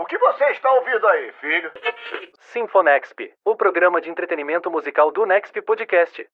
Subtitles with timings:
[0.00, 1.70] O que você está ouvindo aí, filho?
[2.40, 6.26] Sinfonexp, o programa de entretenimento musical do Nexp Podcast.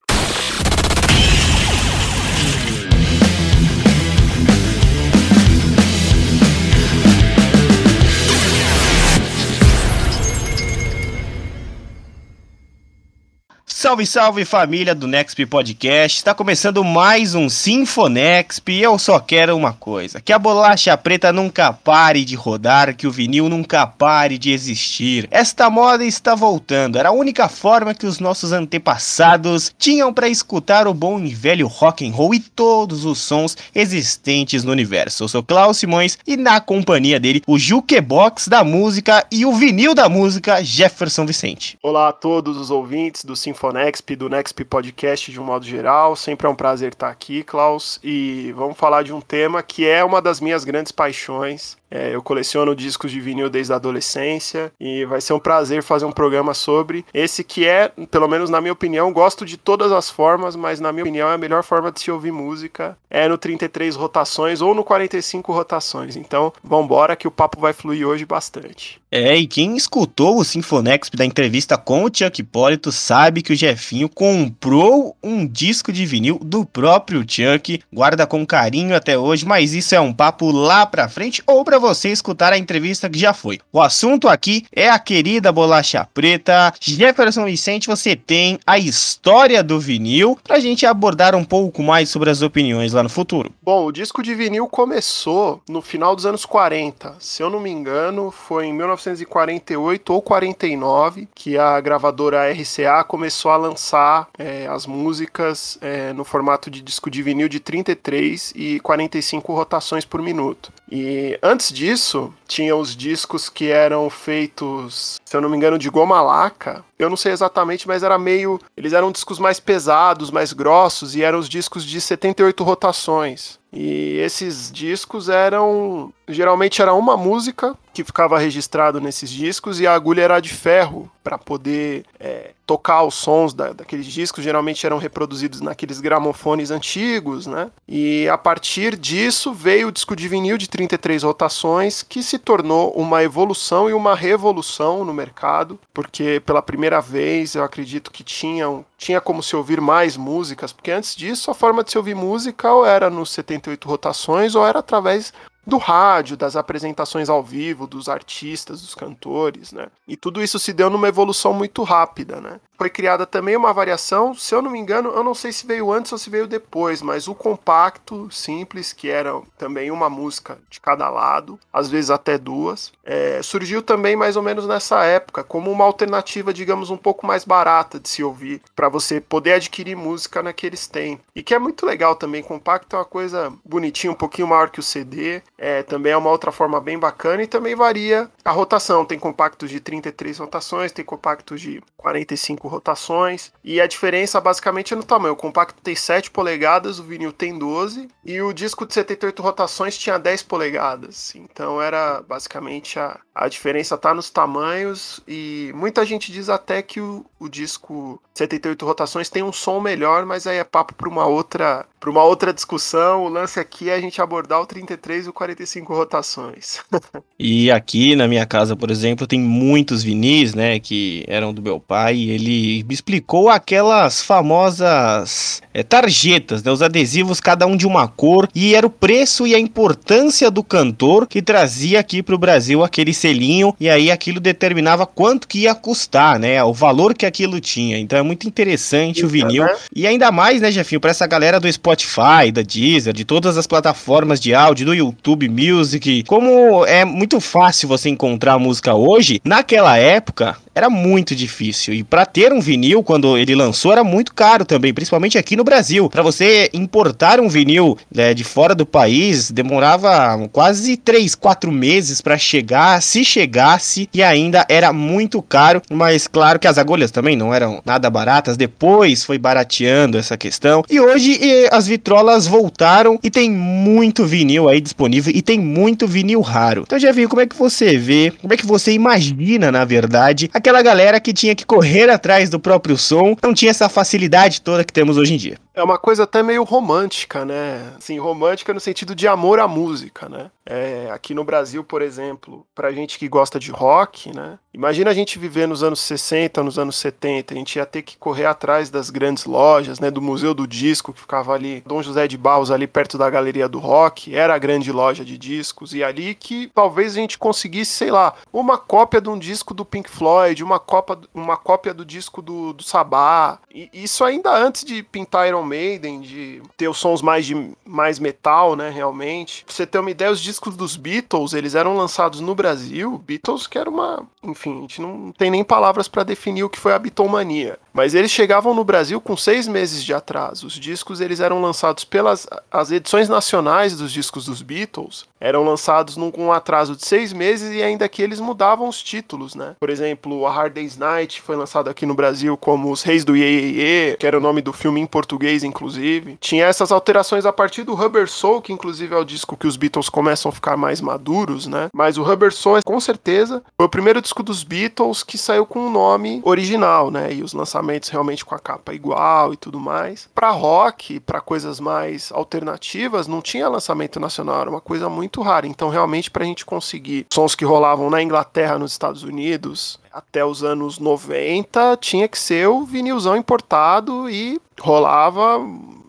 [13.79, 16.17] Salve, salve família do Nexp Podcast.
[16.17, 21.75] Está começando mais um Sinfonexp eu só quero uma coisa: que a bolacha preta nunca
[21.75, 25.29] pare de rodar, que o vinil nunca pare de existir.
[25.31, 26.97] Esta moda está voltando.
[26.97, 31.67] Era a única forma que os nossos antepassados tinham para escutar o bom e velho
[31.67, 35.25] rock and roll e todos os sons existentes no universo.
[35.25, 39.95] Eu sou Klaus Simões e na companhia dele, o jukebox da música e o vinil
[39.95, 41.77] da música, Jefferson Vicente.
[41.83, 46.17] Olá a todos os ouvintes do Sinfonexp Nexp, do Nexp Podcast de um modo geral.
[46.17, 48.01] Sempre é um prazer estar aqui, Klaus.
[48.03, 51.77] E vamos falar de um tema que é uma das minhas grandes paixões.
[51.97, 56.05] É, eu coleciono discos de vinil desde a adolescência e vai ser um prazer fazer
[56.05, 60.11] um programa sobre esse que é, pelo menos na minha opinião, gosto de todas as
[60.11, 63.39] formas, mas na minha opinião é a melhor forma de se ouvir música é no
[63.39, 66.17] 33 rotações ou no 45 rotações.
[66.17, 69.01] Então, vambora que o papo vai fluir hoje bastante.
[69.11, 73.57] É, e quem escutou o Sinfonexp da entrevista com o Chuck Hipólito sabe que o
[73.57, 79.73] Jefinho comprou um disco de vinil do próprio Chuck, guarda com carinho até hoje, mas
[79.73, 83.33] isso é um papo lá pra frente ou pra você escutar a entrevista que já
[83.33, 83.61] foi.
[83.73, 86.73] O assunto aqui é a querida bolacha preta.
[86.81, 92.31] Jefferson Vicente, você tem a história do vinil pra gente abordar um pouco mais sobre
[92.31, 93.53] as opiniões lá no futuro.
[93.63, 97.17] Bom, o disco de vinil começou no final dos anos 40.
[97.19, 103.51] Se eu não me engano, foi em 1948 ou 49 que a gravadora RCA começou
[103.51, 108.81] a lançar é, as músicas é, no formato de disco de vinil de 33 e
[108.81, 110.73] 45 rotações por minuto.
[110.91, 115.91] E antes disso, tinha os discos que eram feitos, se eu não me engano, de
[115.91, 116.85] goma laca.
[116.99, 118.61] Eu não sei exatamente, mas era meio.
[118.77, 123.59] Eles eram discos mais pesados, mais grossos, e eram os discos de 78 rotações.
[123.73, 126.13] E esses discos eram.
[126.29, 131.11] Geralmente era uma música que ficava registrado nesses discos e a agulha era de ferro
[131.25, 134.45] para poder é, tocar os sons da, daqueles discos.
[134.45, 137.71] Geralmente eram reproduzidos naqueles gramofones antigos, né?
[137.89, 142.91] E a partir disso veio o disco de vinil de 33 rotações que se tornou
[142.93, 148.85] uma evolução e uma revolução no mercado, porque pela primeira vez eu acredito que tinham,
[148.99, 152.73] tinha como se ouvir mais músicas, porque antes disso a forma de se ouvir música
[152.73, 155.33] ou era nos 78 rotações ou era através
[155.67, 159.89] do rádio, das apresentações ao vivo, dos artistas, dos cantores, né?
[160.07, 162.61] E tudo isso se deu numa evolução muito rápida, né?
[162.77, 165.91] Foi criada também uma variação, se eu não me engano, eu não sei se veio
[165.91, 170.81] antes ou se veio depois, mas o compacto simples, que era também uma música de
[170.81, 175.71] cada lado, às vezes até duas, é, surgiu também mais ou menos nessa época, como
[175.71, 180.43] uma alternativa, digamos, um pouco mais barata de se ouvir, para você poder adquirir música
[180.43, 181.25] naqueles tempos.
[181.35, 184.81] E que é muito legal também, compacto é uma coisa bonitinha, um pouquinho maior que
[184.81, 189.05] o CD, é, também é uma outra forma bem bacana e também varia a rotação.
[189.05, 193.53] Tem compactos de 33 rotações, tem compactos de 45 rotações.
[193.63, 195.35] E a diferença basicamente é no tamanho.
[195.35, 198.09] O compacto tem 7 polegadas, o vinil tem 12.
[198.25, 201.35] E o disco de 78 rotações tinha 10 polegadas.
[201.35, 205.21] Então era basicamente a, a diferença tá nos tamanhos.
[205.27, 210.27] E muita gente diz até que o, o disco 78 rotações tem um som melhor,
[210.27, 213.25] mas aí é papo para uma outra para uma outra discussão.
[213.25, 216.79] O lance aqui é a gente abordar o 33 e o 45 rotações.
[217.39, 221.81] e aqui na minha casa, por exemplo, tem muitos vinis, né, que eram do meu
[221.81, 222.17] pai.
[222.17, 228.07] E ele me explicou aquelas famosas é, tarjetas, né, os adesivos, cada um de uma
[228.09, 228.49] cor.
[228.55, 232.85] E era o preço e a importância do cantor que trazia aqui para o Brasil
[232.85, 233.75] aquele selinho.
[233.81, 237.99] E aí aquilo determinava quanto que ia custar, né, o valor que aquilo tinha.
[237.99, 239.65] Então é muito interessante Isso, o vinil.
[239.65, 239.77] Né?
[239.95, 243.65] E ainda mais, né, Jefinho, para essa galera do Spotify, da Deezer, de todas as
[243.65, 246.25] plataformas de áudio, do YouTube Music.
[246.25, 251.95] Como é muito fácil você encontrar música hoje, naquela época era muito difícil.
[251.95, 255.65] E para ter um vinil, quando ele lançou, era muito caro também, principalmente aqui no
[255.65, 256.11] Brasil.
[256.11, 262.21] Para você importar um vinil né, de fora do país, demorava quase 3, 4 meses
[262.21, 265.81] para chegar, se chegasse, e ainda era muito caro.
[265.91, 268.59] Mas claro que as agulhas também não eram nada baratas.
[268.59, 270.85] Depois foi barateando essa questão.
[270.91, 271.41] E hoje
[271.73, 276.83] as vitrolas voltaram e tem muito vinil aí disponível e tem muito vinil raro.
[276.83, 280.51] Então, já viu como é que você vê, como é que você imagina, na verdade,
[280.67, 284.83] aquela galera que tinha que correr atrás do próprio som, não tinha essa facilidade toda
[284.83, 285.59] que temos hoje em dia.
[285.73, 287.93] É uma coisa até meio romântica, né?
[287.97, 290.51] Assim, romântica no sentido de amor à música, né?
[290.69, 294.59] É, aqui no Brasil, por exemplo, pra gente que gosta de rock, né?
[294.75, 298.19] Imagina a gente viver nos anos 60, nos anos 70, a gente ia ter que
[298.19, 300.11] correr atrás das grandes lojas, né?
[300.11, 303.69] Do Museu do Disco, que ficava ali, Dom José de Barros, ali perto da Galeria
[303.69, 307.93] do Rock, era a grande loja de discos, e ali que talvez a gente conseguisse,
[307.93, 312.05] sei lá, uma cópia de um disco do Pink Floyd, uma, copa, uma cópia do
[312.05, 316.99] disco do, do Sabá, e isso ainda antes de pintar Iron Maiden, de ter os
[316.99, 319.65] sons mais, de, mais metal, né, realmente.
[319.65, 323.67] Pra você ter uma ideia, os discos dos Beatles, eles eram lançados no Brasil, Beatles
[323.67, 324.23] que era uma...
[324.43, 327.79] Enfim, a gente não tem nem palavras para definir o que foi a Beatlemania.
[327.97, 330.67] Mas eles chegavam no Brasil com seis meses de atraso.
[330.67, 332.47] Os discos, eles eram lançados pelas...
[332.71, 337.33] As edições nacionais dos discos dos Beatles eram lançados num, com um atraso de seis
[337.33, 339.77] meses e ainda que eles mudavam os títulos, né?
[339.81, 343.35] Por exemplo, A Hard Day's Night foi lançado aqui no Brasil como Os Reis do
[343.35, 346.37] Ye que era o nome do filme em português, inclusive.
[346.39, 349.79] Tinha essas alterações a partir do Rubber Soul, que inclusive é o disco que os
[349.79, 351.89] Beatles começam a ficar mais maduros, né?
[351.95, 355.81] Mas o Rubber Soul, com certeza, foi o primeiro disco dos Beatles que saiu com
[355.81, 357.33] o um nome original, né?
[357.33, 360.29] E os lançamentos realmente com a capa igual e tudo mais.
[360.35, 365.67] Para rock, para coisas mais alternativas, não tinha lançamento nacional, era uma coisa muito rara.
[365.67, 370.45] Então, realmente, para a gente conseguir sons que rolavam na Inglaterra, nos Estados Unidos, até
[370.45, 375.59] os anos 90, tinha que ser o vinilzão importado e rolava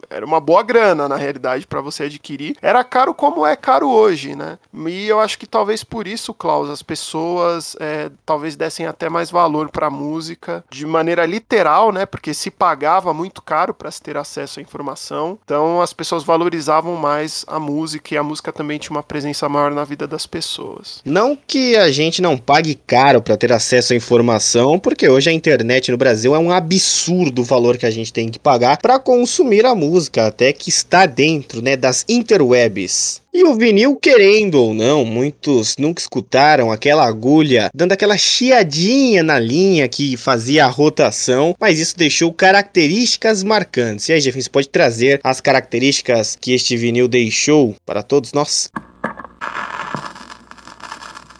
[0.09, 2.55] era uma boa grana, na realidade, para você adquirir.
[2.61, 4.57] Era caro como é caro hoje, né?
[4.87, 9.29] E eu acho que talvez por isso, Klaus, as pessoas é, talvez dessem até mais
[9.29, 12.05] valor para a música de maneira literal, né?
[12.05, 15.37] Porque se pagava muito caro para se ter acesso à informação.
[15.43, 19.71] Então as pessoas valorizavam mais a música e a música também tinha uma presença maior
[19.71, 21.01] na vida das pessoas.
[21.03, 25.33] Não que a gente não pague caro para ter acesso à informação, porque hoje a
[25.33, 28.99] internet no Brasil é um absurdo o valor que a gente tem que pagar para
[28.99, 33.19] consumir a música música até que está dentro, né, das interwebs.
[33.33, 39.39] E o vinil, querendo ou não, muitos nunca escutaram aquela agulha dando aquela chiadinha na
[39.39, 44.07] linha que fazia a rotação, mas isso deixou características marcantes.
[44.09, 48.69] E aí, Jeff, você pode trazer as características que este vinil deixou para todos nós?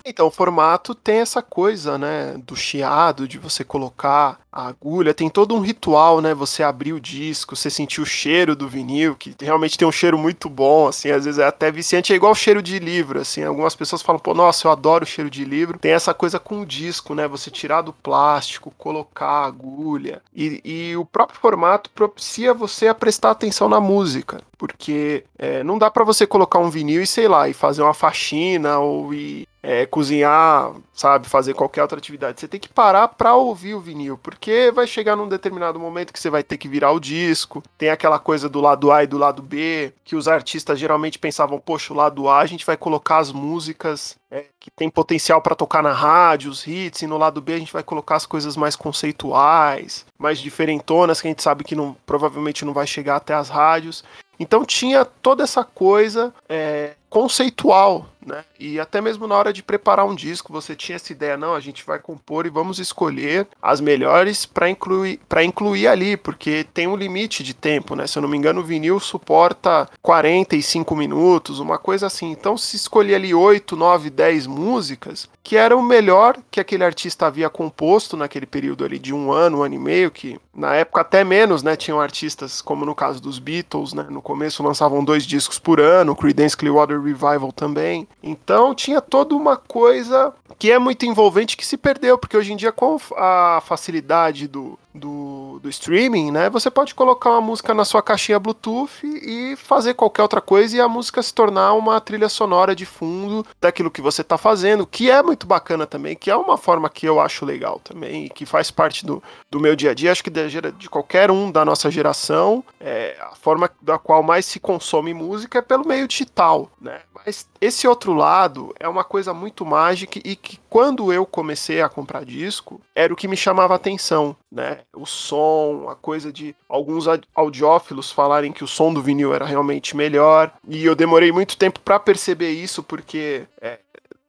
[0.10, 5.30] Então, o formato tem essa coisa, né, do chiado, de você colocar a agulha, tem
[5.30, 6.34] todo um ritual, né?
[6.34, 10.18] Você abrir o disco, você sentir o cheiro do vinil, que realmente tem um cheiro
[10.18, 13.44] muito bom, assim, às vezes é até viciante, é igual o cheiro de livro, assim.
[13.44, 15.78] Algumas pessoas falam, pô, nossa, eu adoro o cheiro de livro.
[15.78, 17.28] Tem essa coisa com o disco, né?
[17.28, 20.22] Você tirar do plástico, colocar a agulha.
[20.34, 25.78] E, e o próprio formato propicia você a prestar atenção na música, porque é, não
[25.78, 29.48] dá para você colocar um vinil e, sei lá, e fazer uma faxina ou ir
[29.68, 32.40] é, cozinhar, sabe, fazer qualquer outra atividade.
[32.40, 36.20] Você tem que parar pra ouvir o vinil, porque vai chegar num determinado momento que
[36.22, 37.62] você vai ter que virar o disco.
[37.78, 41.60] Tem aquela coisa do lado A e do lado B, que os artistas geralmente pensavam,
[41.60, 45.54] poxa, o lado A a gente vai colocar as músicas é, que tem potencial para
[45.54, 48.56] tocar na rádio, os hits, e no lado B a gente vai colocar as coisas
[48.56, 53.34] mais conceituais, mais diferentonas, que a gente sabe que não, provavelmente não vai chegar até
[53.34, 54.02] as rádios.
[54.40, 58.44] Então tinha toda essa coisa é, conceitual, né?
[58.60, 61.60] E até mesmo na hora de preparar um disco, você tinha essa ideia, não, a
[61.60, 66.88] gente vai compor e vamos escolher as melhores para incluir para incluir ali, porque tem
[66.88, 68.06] um limite de tempo, né?
[68.06, 72.30] Se eu não me engano, o vinil suporta 45 minutos, uma coisa assim.
[72.32, 77.28] Então, se escolher ali 8, 9, 10 músicas, que era o melhor que aquele artista
[77.28, 81.02] havia composto naquele período ali de um ano, um ano e meio, que na época
[81.02, 81.76] até menos, né?
[81.76, 84.08] Tinham artistas, como no caso dos Beatles, né?
[84.10, 88.08] No começo lançavam dois discos por ano, Creedence Clearwater Revival também.
[88.22, 92.56] Então tinha toda uma coisa que é muito envolvente que se perdeu, porque hoje em
[92.56, 96.50] dia com a facilidade do, do, do, streaming, né?
[96.50, 100.82] Você pode colocar uma música na sua caixinha Bluetooth e fazer qualquer outra coisa e
[100.82, 105.10] a música se tornar uma trilha sonora de fundo daquilo que você está fazendo, que
[105.10, 108.72] é muito bacana também, que é uma forma que eu acho legal também, que faz
[108.72, 111.90] parte do, do meu dia a dia, acho que de, de qualquer um da nossa
[111.90, 117.02] geração, é, a forma da qual mais se consome música é pelo meio digital, né?
[117.14, 121.90] Mas esse outro lado é uma coisa muito mágica e que quando eu comecei a
[121.90, 124.80] comprar disco, era o que me chamava atenção, né?
[124.96, 129.96] O som, a coisa de alguns audiófilos falarem que o som do vinil era realmente
[129.96, 130.52] melhor.
[130.68, 133.80] E eu demorei muito tempo para perceber isso, porque é,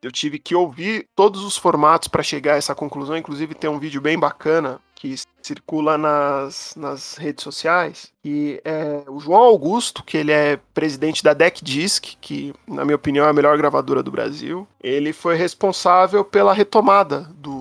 [0.03, 3.17] eu tive que ouvir todos os formatos para chegar a essa conclusão.
[3.17, 8.13] Inclusive, tem um vídeo bem bacana que circula nas, nas redes sociais.
[8.25, 12.97] E é o João Augusto, que ele é presidente da Deck Disc, que, na minha
[12.97, 14.67] opinião, é a melhor gravadora do Brasil.
[14.83, 17.58] Ele foi responsável pela retomada do,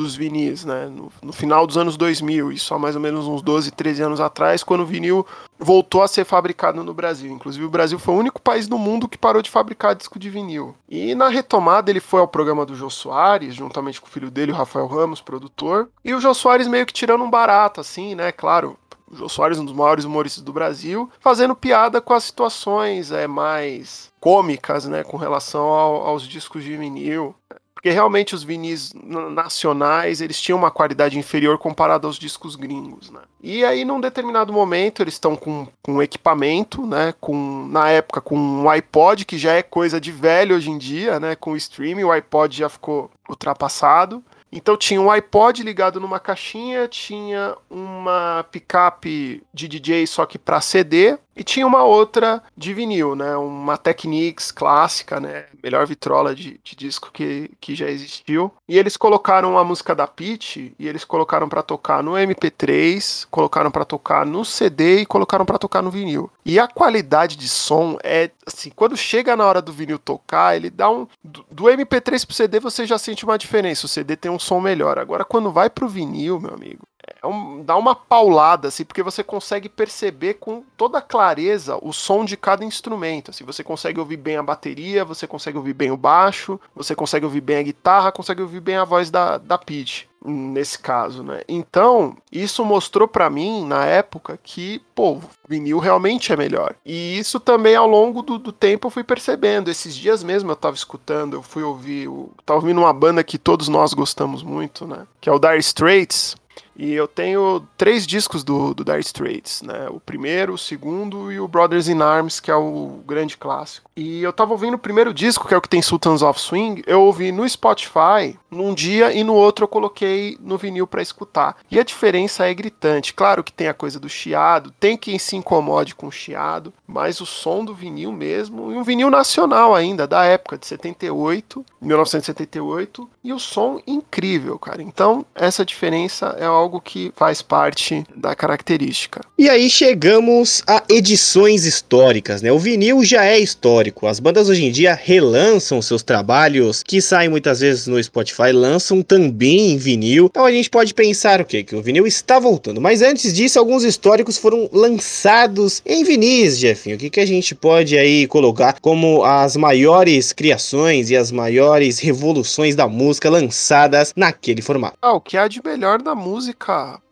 [0.00, 0.86] dos vinis, né?
[0.86, 4.20] No, no, final dos anos 2000, isso há mais ou menos uns 12, 13 anos
[4.20, 5.26] atrás, quando o vinil
[5.58, 7.30] voltou a ser fabricado no Brasil.
[7.30, 10.30] Inclusive, o Brasil foi o único país do mundo que parou de fabricar disco de
[10.30, 10.74] vinil.
[10.88, 14.52] E na retomada, ele foi ao programa do Jô Soares, juntamente com o filho dele,
[14.52, 15.88] o Rafael Ramos, produtor.
[16.04, 18.32] E o Jô Soares meio que tirando um barato, assim, né?
[18.32, 18.76] Claro,
[19.10, 23.26] o Jô Soares, um dos maiores humoristas do Brasil, fazendo piada com as situações é,
[23.26, 27.34] mais cômicas, né, com relação ao, aos discos de vinil.
[27.80, 33.20] Porque realmente os vinis nacionais, eles tinham uma qualidade inferior comparado aos discos gringos, né?
[33.42, 37.14] E aí, num determinado momento, eles estão com, com equipamento, né?
[37.18, 41.18] Com, na época, com um iPod, que já é coisa de velho hoje em dia,
[41.18, 41.34] né?
[41.34, 44.22] Com o streaming, o iPod já ficou ultrapassado.
[44.52, 50.60] Então tinha um iPod ligado numa caixinha, tinha uma picape de DJ só que para
[50.60, 53.36] CD e tinha uma outra de vinil, né?
[53.36, 55.46] Uma Technics clássica, né?
[55.62, 58.52] Melhor vitrola de, de disco que, que já existiu.
[58.68, 63.70] E eles colocaram a música da Peach e eles colocaram para tocar no MP3, colocaram
[63.70, 66.30] para tocar no CD e colocaram para tocar no vinil.
[66.44, 70.68] E a qualidade de som é assim, quando chega na hora do vinil tocar, ele
[70.68, 73.86] dá um do MP3 pro CD você já sente uma diferença.
[73.86, 74.98] O CD tem um som melhor.
[74.98, 76.82] Agora quando vai pro vinil, meu amigo,
[77.22, 82.24] é um, dá uma paulada, assim, porque você consegue perceber com toda clareza o som
[82.24, 83.30] de cada instrumento.
[83.30, 87.24] Assim, você consegue ouvir bem a bateria, você consegue ouvir bem o baixo, você consegue
[87.24, 91.42] ouvir bem a guitarra, consegue ouvir bem a voz da, da Peach, nesse caso, né?
[91.48, 96.74] Então, isso mostrou para mim, na época, que, pô, vinil realmente é melhor.
[96.84, 99.70] E isso também, ao longo do, do tempo, eu fui percebendo.
[99.70, 103.38] Esses dias mesmo eu tava escutando, eu fui ouvir, eu tava ouvindo uma banda que
[103.38, 105.06] todos nós gostamos muito, né?
[105.20, 106.36] Que é o Dire Straits.
[106.76, 109.88] E eu tenho três discos do, do Dire Straits, né?
[109.90, 113.90] O primeiro, o segundo e o Brothers in Arms, que é o grande clássico.
[113.96, 116.82] E eu tava ouvindo o primeiro disco, que é o que tem Sultans of Swing,
[116.86, 121.56] eu ouvi no Spotify num dia e no outro eu coloquei no vinil para escutar.
[121.70, 123.12] E a diferença é gritante.
[123.12, 127.20] Claro que tem a coisa do chiado, tem quem se incomode com o chiado, mas
[127.20, 133.08] o som do vinil mesmo, e um vinil nacional ainda, da época de 78, 1978,
[133.22, 134.82] e o som incrível, cara.
[134.82, 139.20] Então, essa diferença é algo que faz parte da característica.
[139.38, 142.52] E aí chegamos a edições históricas, né?
[142.52, 144.06] O vinil já é histórico.
[144.06, 149.02] As bandas hoje em dia relançam seus trabalhos, que saem muitas vezes no Spotify, lançam
[149.02, 150.26] também em vinil.
[150.26, 151.62] Então a gente pode pensar o quê?
[151.62, 152.80] Que o vinil está voltando.
[152.80, 156.96] Mas antes disso, alguns históricos foram lançados em vinis, Jefinho.
[156.96, 161.98] O que, que a gente pode aí colocar como as maiores criações e as maiores
[161.98, 164.96] revoluções da música lançadas naquele formato?
[165.00, 166.49] Ah, o que há de melhor da música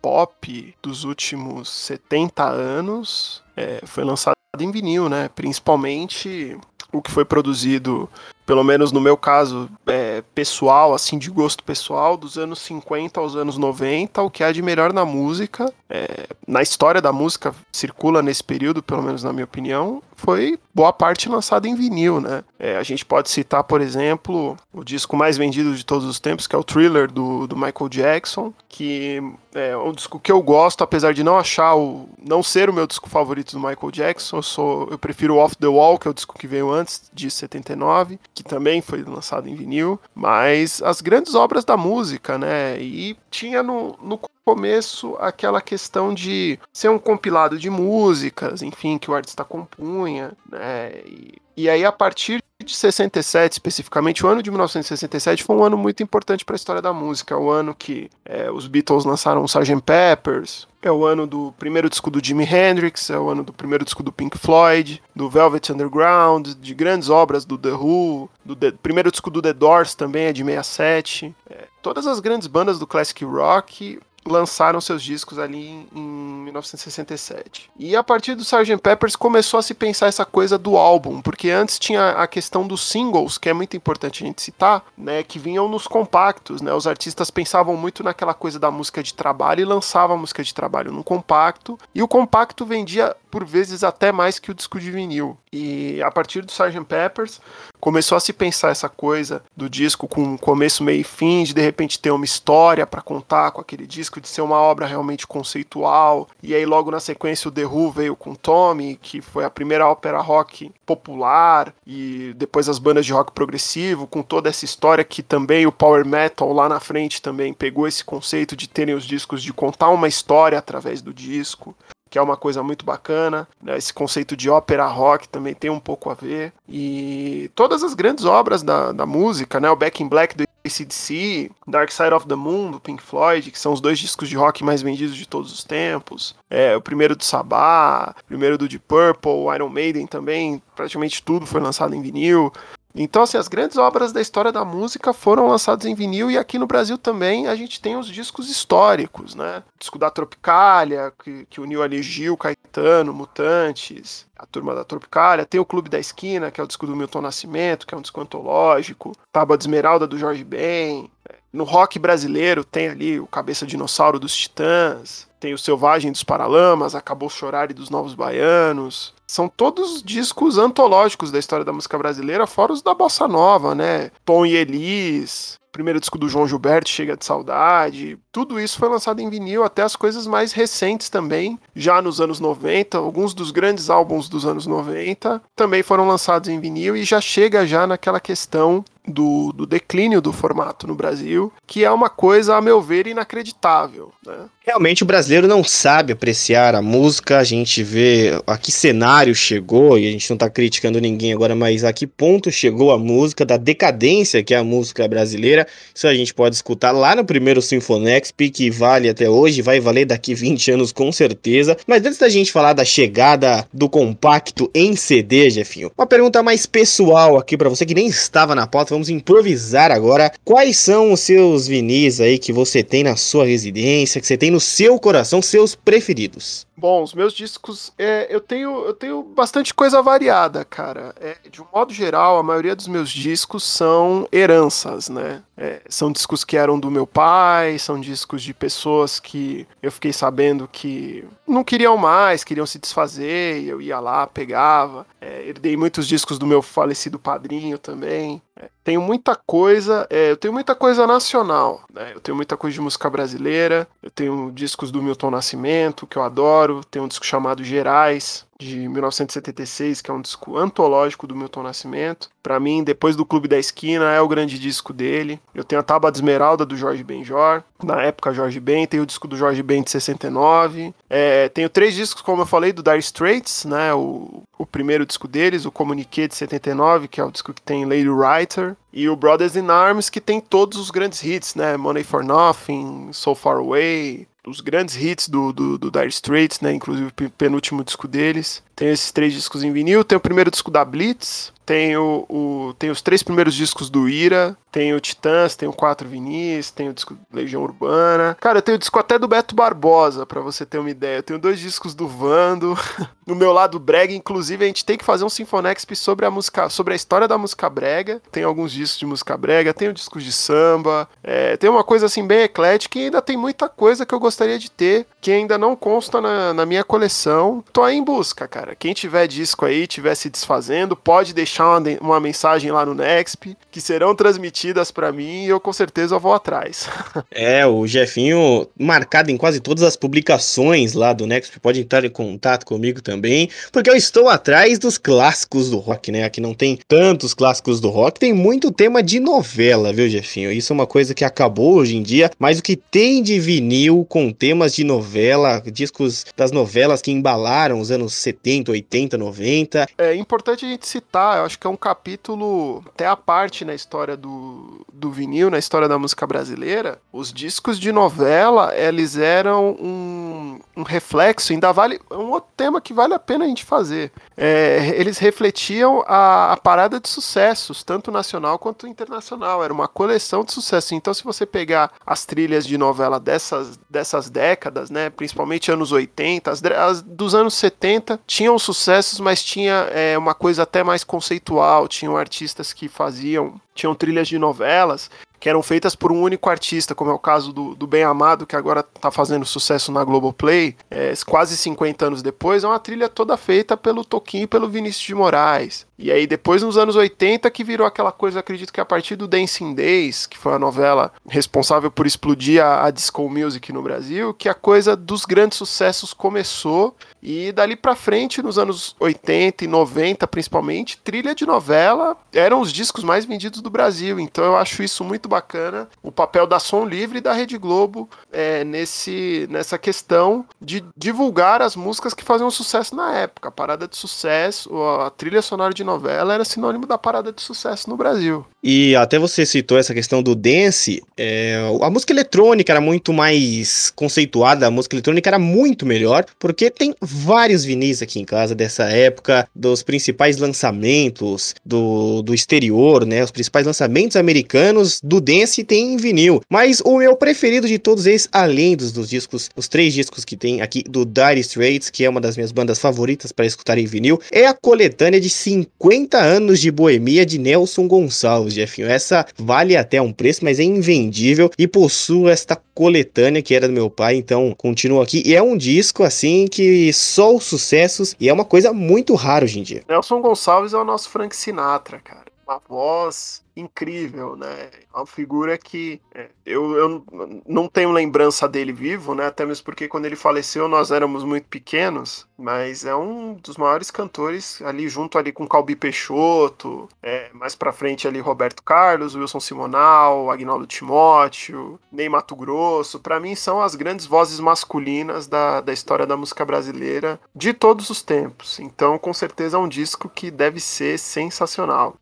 [0.01, 5.29] pop dos últimos 70 anos é, foi lançado em vinil, né?
[5.29, 6.59] Principalmente
[6.93, 8.09] o que foi produzido
[8.49, 13.37] pelo menos no meu caso, é, pessoal, assim, de gosto pessoal, dos anos 50 aos
[13.37, 18.23] anos 90, o que há de melhor na música, é, na história da música, circula
[18.23, 22.43] nesse período, pelo menos na minha opinião, foi boa parte lançado em vinil, né?
[22.59, 26.47] É, a gente pode citar, por exemplo, o disco mais vendido de todos os tempos,
[26.47, 29.23] que é o Thriller do, do Michael Jackson, que
[29.55, 32.09] é um disco que eu gosto, apesar de não achar o.
[32.21, 35.69] não ser o meu disco favorito do Michael Jackson, eu, sou, eu prefiro Off the
[35.69, 39.55] Wall, que é o disco que veio antes, de 79, que também foi lançado em
[39.57, 42.81] vinil, mas as grandes obras da música, né?
[42.81, 49.11] E tinha no, no começo aquela questão de ser um compilado de músicas, enfim, que
[49.11, 51.01] o artista compunha, né?
[51.05, 55.77] E, e aí, a partir de 67, especificamente, o ano de 1967 foi um ano
[55.77, 57.35] muito importante para a história da música.
[57.35, 59.83] É o ano que é, os Beatles lançaram o Sgt.
[59.85, 63.85] Peppers, é o ano do primeiro disco do Jimi Hendrix, é o ano do primeiro
[63.85, 68.71] disco do Pink Floyd, do Velvet Underground, de grandes obras do The Who, do The,
[68.81, 71.35] primeiro disco do The Doors também é de 67.
[71.51, 77.71] É, todas as grandes bandas do classic rock lançaram seus discos ali em 1967.
[77.79, 78.77] E a partir do Sgt.
[78.79, 82.89] Peppers começou a se pensar essa coisa do álbum, porque antes tinha a questão dos
[82.89, 86.73] singles, que é muito importante a gente citar, né, que vinham nos compactos, né?
[86.73, 90.55] Os artistas pensavam muito naquela coisa da música de trabalho e lançavam a música de
[90.55, 94.91] trabalho num compacto, e o compacto vendia por vezes até mais que o disco de
[94.91, 95.37] vinil.
[95.53, 96.85] E a partir do Sgt.
[96.85, 97.41] Peppers
[97.81, 101.63] começou a se pensar essa coisa do disco com começo, meio e fim, de de
[101.63, 106.29] repente ter uma história para contar com aquele disco, de ser uma obra realmente conceitual.
[106.43, 109.89] E aí logo na sequência o The Who veio com Tommy, que foi a primeira
[109.89, 115.23] ópera rock popular, e depois as bandas de rock progressivo, com toda essa história que
[115.23, 119.43] também o power metal lá na frente também pegou esse conceito de terem os discos
[119.43, 121.75] de contar uma história através do disco
[122.11, 123.49] que é uma coisa muito bacana.
[123.63, 123.77] Né?
[123.77, 126.53] Esse conceito de ópera rock também tem um pouco a ver.
[126.69, 129.71] E todas as grandes obras da, da música, né?
[129.71, 133.59] o Back in Black do ACDC, Dark Side of the Moon, do Pink Floyd, que
[133.59, 136.35] são os dois discos de rock mais vendidos de todos os tempos.
[136.51, 141.47] É, o primeiro do Sabá, o primeiro do Deep Purple, Iron Maiden também, praticamente tudo
[141.47, 142.53] foi lançado em vinil.
[143.01, 146.59] Então, assim, as grandes obras da história da música foram lançadas em vinil e aqui
[146.59, 149.63] no Brasil também a gente tem os discos históricos, né?
[149.77, 155.47] O disco da Tropicália, que, que uniu ali Gil, Caetano, Mutantes, a turma da Tropicália.
[155.47, 158.03] Tem o Clube da Esquina, que é o disco do Milton Nascimento, que é um
[158.03, 159.13] disco antológico.
[159.31, 161.09] Tábua de Esmeralda, do Jorge Ben.
[161.53, 166.97] No rock brasileiro tem ali o Cabeça Dinossauro dos Titãs, tem o Selvagem dos Paralamas,
[166.97, 169.15] Acabou Chorar e dos Novos Baianos.
[169.31, 174.11] São todos discos antológicos da história da música brasileira, fora os da Bossa Nova, né?
[174.25, 178.19] Tom e Elis, primeiro disco do João Gilberto, Chega de Saudade.
[178.33, 182.41] Tudo isso foi lançado em vinil, até as coisas mais recentes também, já nos anos
[182.41, 182.97] 90.
[182.97, 187.67] Alguns dos grandes álbuns dos anos 90 também foram lançados em vinil e já chega
[187.67, 192.61] já naquela questão do, do, declínio do formato no Brasil, que é uma coisa, a
[192.61, 194.13] meu ver, inacreditável.
[194.25, 194.35] Né?
[194.65, 199.99] Realmente o brasileiro não sabe apreciar a música, a gente vê a que cenário chegou,
[199.99, 203.47] e a gente não está criticando ninguém agora, mas a que ponto chegou a música,
[203.47, 205.67] da decadência que é a música brasileira.
[205.95, 210.05] Isso a gente pode escutar lá no primeiro Sinfonexp, que vale até hoje, vai valer
[210.05, 211.77] daqui 20 anos com certeza.
[211.87, 216.67] Mas antes da gente falar da chegada do compacto em CD, Jefinho, uma pergunta mais
[216.67, 220.33] pessoal aqui para você que nem estava na pauta, vamos improvisar agora.
[220.45, 224.51] Quais são os seus vinis aí que você tem na sua residência, que você tem
[224.51, 226.67] no seu coração, seus preferidos?
[226.77, 231.13] Bom, os meus discos, é, eu, tenho, eu tenho bastante coisa variada, cara.
[231.21, 235.43] É, de um modo geral, a maioria dos meus discos são heranças, né?
[235.57, 240.13] É, são discos que eram do meu pai, são discos de pessoas que eu fiquei
[240.13, 245.05] sabendo que não queriam mais, queriam se desfazer, eu ia lá, pegava.
[245.21, 248.41] É, herdei muitos discos do meu falecido padrinho também.
[248.89, 252.13] Tenho muita coisa, é, eu tenho muita coisa nacional, né?
[252.15, 256.23] Eu tenho muita coisa de música brasileira, eu tenho discos do Milton Nascimento, que eu
[256.23, 261.63] adoro, tem um disco chamado Gerais, de 1976, que é um disco antológico do Milton
[261.63, 262.29] Nascimento.
[262.43, 265.41] Para mim, depois do Clube da Esquina, é o grande disco dele.
[265.55, 269.07] Eu tenho a Tábua de Esmeralda do Jorge Benjor, na época Jorge Ben, tem o
[269.07, 270.93] disco do Jorge Ben de 69.
[271.09, 273.95] É, tenho três discos, como eu falei, do Dire Straits, né?
[273.95, 277.85] O, o primeiro disco deles, o Communiqué de 79, que é o disco que tem
[277.85, 278.77] Lady Writer.
[278.93, 281.77] E o Brothers in Arms, que tem todos os grandes hits, né?
[281.77, 286.73] Money for Nothing, So Far Away, os grandes hits do, do, do Dire Straits, né?
[286.73, 288.63] Inclusive o penúltimo disco deles.
[288.79, 290.05] Tem esses três discos em vinil.
[290.05, 291.53] Tem o primeiro disco da Blitz.
[291.67, 294.57] Tem, o, o, tem os três primeiros discos do Ira.
[294.71, 298.37] Tem o Titãs, tem o Quatro Vinis, tem o disco Legião Urbana.
[298.41, 301.19] Cara, eu tenho o disco até do Beto Barbosa, para você ter uma ideia.
[301.19, 302.79] Eu tenho dois discos do Vando.
[303.27, 306.69] no meu lado brega, inclusive, a gente tem que fazer um Sinfonexp sobre a música,
[306.69, 308.23] sobre a história da música brega.
[308.31, 311.09] Tem alguns discos de música brega, tem o discos de samba.
[311.23, 314.59] É, tem uma coisa assim bem eclética e ainda tem muita coisa que eu gostaria
[314.59, 317.65] de ter, que ainda não consta na, na minha coleção.
[317.73, 318.68] Tô aí em busca, cara.
[318.77, 323.57] Quem tiver disco aí, tiver se desfazendo, pode deixar uma, uma mensagem lá no Nexp,
[323.71, 326.89] que serão transmitidos repetidas para mim e eu com certeza vou atrás.
[327.31, 332.11] é, o Jefinho, marcado em quase todas as publicações lá do Next, pode entrar em
[332.11, 336.25] contato comigo também, porque eu estou atrás dos clássicos do rock, né?
[336.25, 340.53] Aqui não tem tantos clássicos do rock, tem muito tema de novela, viu, Jefinho?
[340.53, 344.05] Isso é uma coisa que acabou hoje em dia, mas o que tem de vinil
[344.09, 349.87] com temas de novela, discos das novelas que embalaram os anos 70, 80, 90.
[349.97, 353.75] É importante a gente citar, eu acho que é um capítulo até a parte na
[353.75, 359.71] história do, do, vinil na história da música brasileira, os discos de novela, eles eram
[359.71, 363.65] um, um reflexo, ainda vale, é um outro tema que vale a pena a gente
[363.65, 364.13] fazer.
[364.37, 370.45] É, eles refletiam a, a, parada de sucessos, tanto nacional quanto internacional, era uma coleção
[370.45, 370.93] de sucessos.
[370.93, 376.51] Então, se você pegar as trilhas de novela dessas, dessas décadas, né, principalmente anos 80,
[376.51, 381.87] as, as dos anos 70, tinham sucessos, mas tinha é, uma coisa até mais conceitual,
[381.87, 385.09] tinham artistas que faziam tinham trilhas de novelas
[385.39, 388.45] que eram feitas por um único artista, como é o caso do, do Bem Amado,
[388.45, 393.09] que agora está fazendo sucesso na Globoplay, é, quase 50 anos depois, é uma trilha
[393.09, 395.87] toda feita pelo Toquinho e pelo Vinícius de Moraes.
[395.99, 399.27] E aí depois nos anos 80 que virou aquela coisa, acredito que a partir do
[399.27, 404.33] Dancing Days, que foi a novela responsável por explodir a, a disco music no Brasil,
[404.33, 409.67] que a coisa dos grandes sucessos começou e dali para frente, nos anos 80 e
[409.67, 414.21] 90 principalmente, trilha de novela eram os discos mais vendidos do Brasil.
[414.21, 418.09] Então eu acho isso muito bacana, o papel da Som Livre e da Rede Globo
[418.31, 423.49] é, nesse, nessa questão de divulgar as músicas que faziam sucesso na época.
[423.49, 427.89] A parada de sucesso, a trilha sonora de novela era sinônimo da parada de sucesso
[427.89, 428.45] no Brasil.
[428.63, 433.91] E até você citou essa questão do dance, é, a música eletrônica era muito mais
[433.95, 438.85] conceituada, a música eletrônica era muito melhor, porque tem vários vinis aqui em casa dessa
[438.85, 443.23] época, dos principais lançamentos do, do exterior, né?
[443.23, 446.43] Os principais lançamentos americanos do dance tem em vinil.
[446.51, 450.37] Mas o meu preferido de todos eles, além dos, dos discos, os três discos que
[450.37, 453.87] tem aqui do Dire Straits, que é uma das minhas bandas favoritas para escutar em
[453.87, 455.78] vinil, é a coletânea de 50
[456.19, 458.55] anos de boemia de Nelson Gonçalves.
[458.55, 458.89] Jefinho.
[458.89, 463.75] Essa vale até um preço, mas é invendível e possuo esta coletânea que era do
[463.75, 465.23] meu pai, então continuo aqui.
[465.27, 469.45] E é um disco assim que só os sucessos e é uma coisa muito rara
[469.45, 469.83] hoje em dia.
[469.89, 472.18] Nelson Gonçalves é o nosso Frank Sinatra, cara.
[472.49, 474.71] Uma voz incrível, né?
[474.95, 477.05] Uma figura que é, eu, eu
[477.47, 479.27] não tenho lembrança dele vivo, né?
[479.27, 483.91] Até mesmo porque quando ele faleceu nós éramos muito pequenos, mas é um dos maiores
[483.91, 489.41] cantores ali junto ali com Calbi Peixoto, é, mais para frente ali Roberto Carlos, Wilson
[489.41, 495.73] Simonal, Agnaldo Timóteo, Ney Mato Grosso, para mim são as grandes vozes masculinas da, da
[495.73, 498.59] história da música brasileira de todos os tempos.
[498.61, 501.97] Então, com certeza é um disco que deve ser sensacional.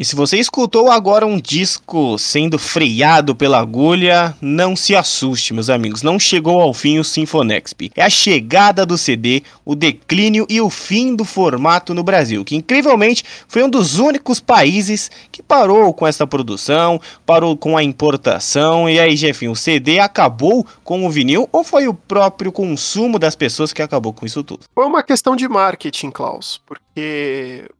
[0.00, 5.68] E se você escutou agora um disco sendo freado pela agulha, não se assuste, meus
[5.68, 7.90] amigos, não chegou ao fim o Sinfonexp.
[7.96, 12.54] É a chegada do CD, o declínio e o fim do formato no Brasil, que
[12.54, 18.88] incrivelmente foi um dos únicos países que parou com essa produção, parou com a importação.
[18.88, 23.34] E aí, Jefinho, o CD acabou com o vinil ou foi o próprio consumo das
[23.34, 24.60] pessoas que acabou com isso tudo?
[24.72, 26.84] Foi uma questão de marketing, Klaus, porque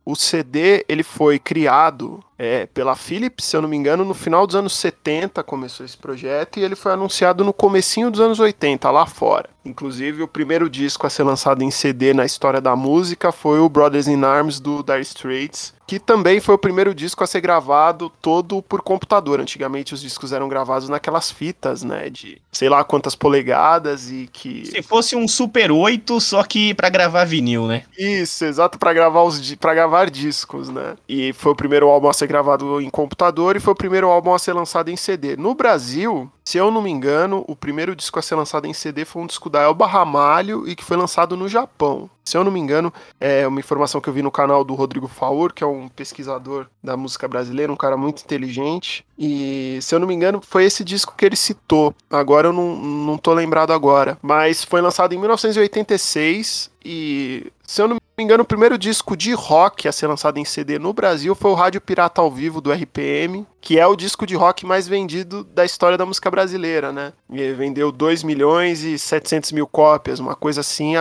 [0.05, 4.47] o CD ele foi criado é, pela Philips, se eu não me engano, no final
[4.47, 8.91] dos anos 70 começou esse projeto e ele foi anunciado no comecinho dos anos 80
[8.91, 9.51] lá fora.
[9.65, 13.69] Inclusive o primeiro disco a ser lançado em CD na história da música foi o
[13.69, 18.13] Brothers in Arms do Dire Straits, que também foi o primeiro disco a ser gravado
[18.21, 19.41] todo por computador.
[19.41, 24.67] Antigamente os discos eram gravados naquelas fitas, né, de sei lá quantas polegadas e que
[24.67, 27.85] Se fosse um Super 8 só que para gravar vinil, né?
[27.99, 30.95] Isso, exato, para gravar os para gravar discos, né?
[31.09, 34.35] E foi o primeiro álbum a ser gravado em computador e foi o primeiro álbum
[34.35, 35.37] a ser lançado em CD.
[35.37, 39.05] No Brasil, se eu não me engano, o primeiro disco a ser lançado em CD
[39.05, 42.09] foi um disco da Elba Ramalho e que foi lançado no Japão.
[42.25, 45.07] Se eu não me engano, é uma informação que eu vi no canal do Rodrigo
[45.09, 49.05] Faur, que é um pesquisador da música brasileira, um cara muito inteligente.
[49.19, 51.95] E se eu não me engano, foi esse disco que ele citou.
[52.09, 54.17] Agora eu não, não tô lembrado agora.
[54.23, 59.33] Mas foi lançado em 1986 e, se eu não me engano, o primeiro disco de
[59.33, 62.73] rock a ser lançado em CD no Brasil foi o Rádio Pirata ao Vivo do
[62.73, 67.13] RPM, que é o disco de rock mais vendido da história da música brasileira, né?
[67.31, 70.95] E vendeu 2 milhões e 700 mil cópias, uma coisa assim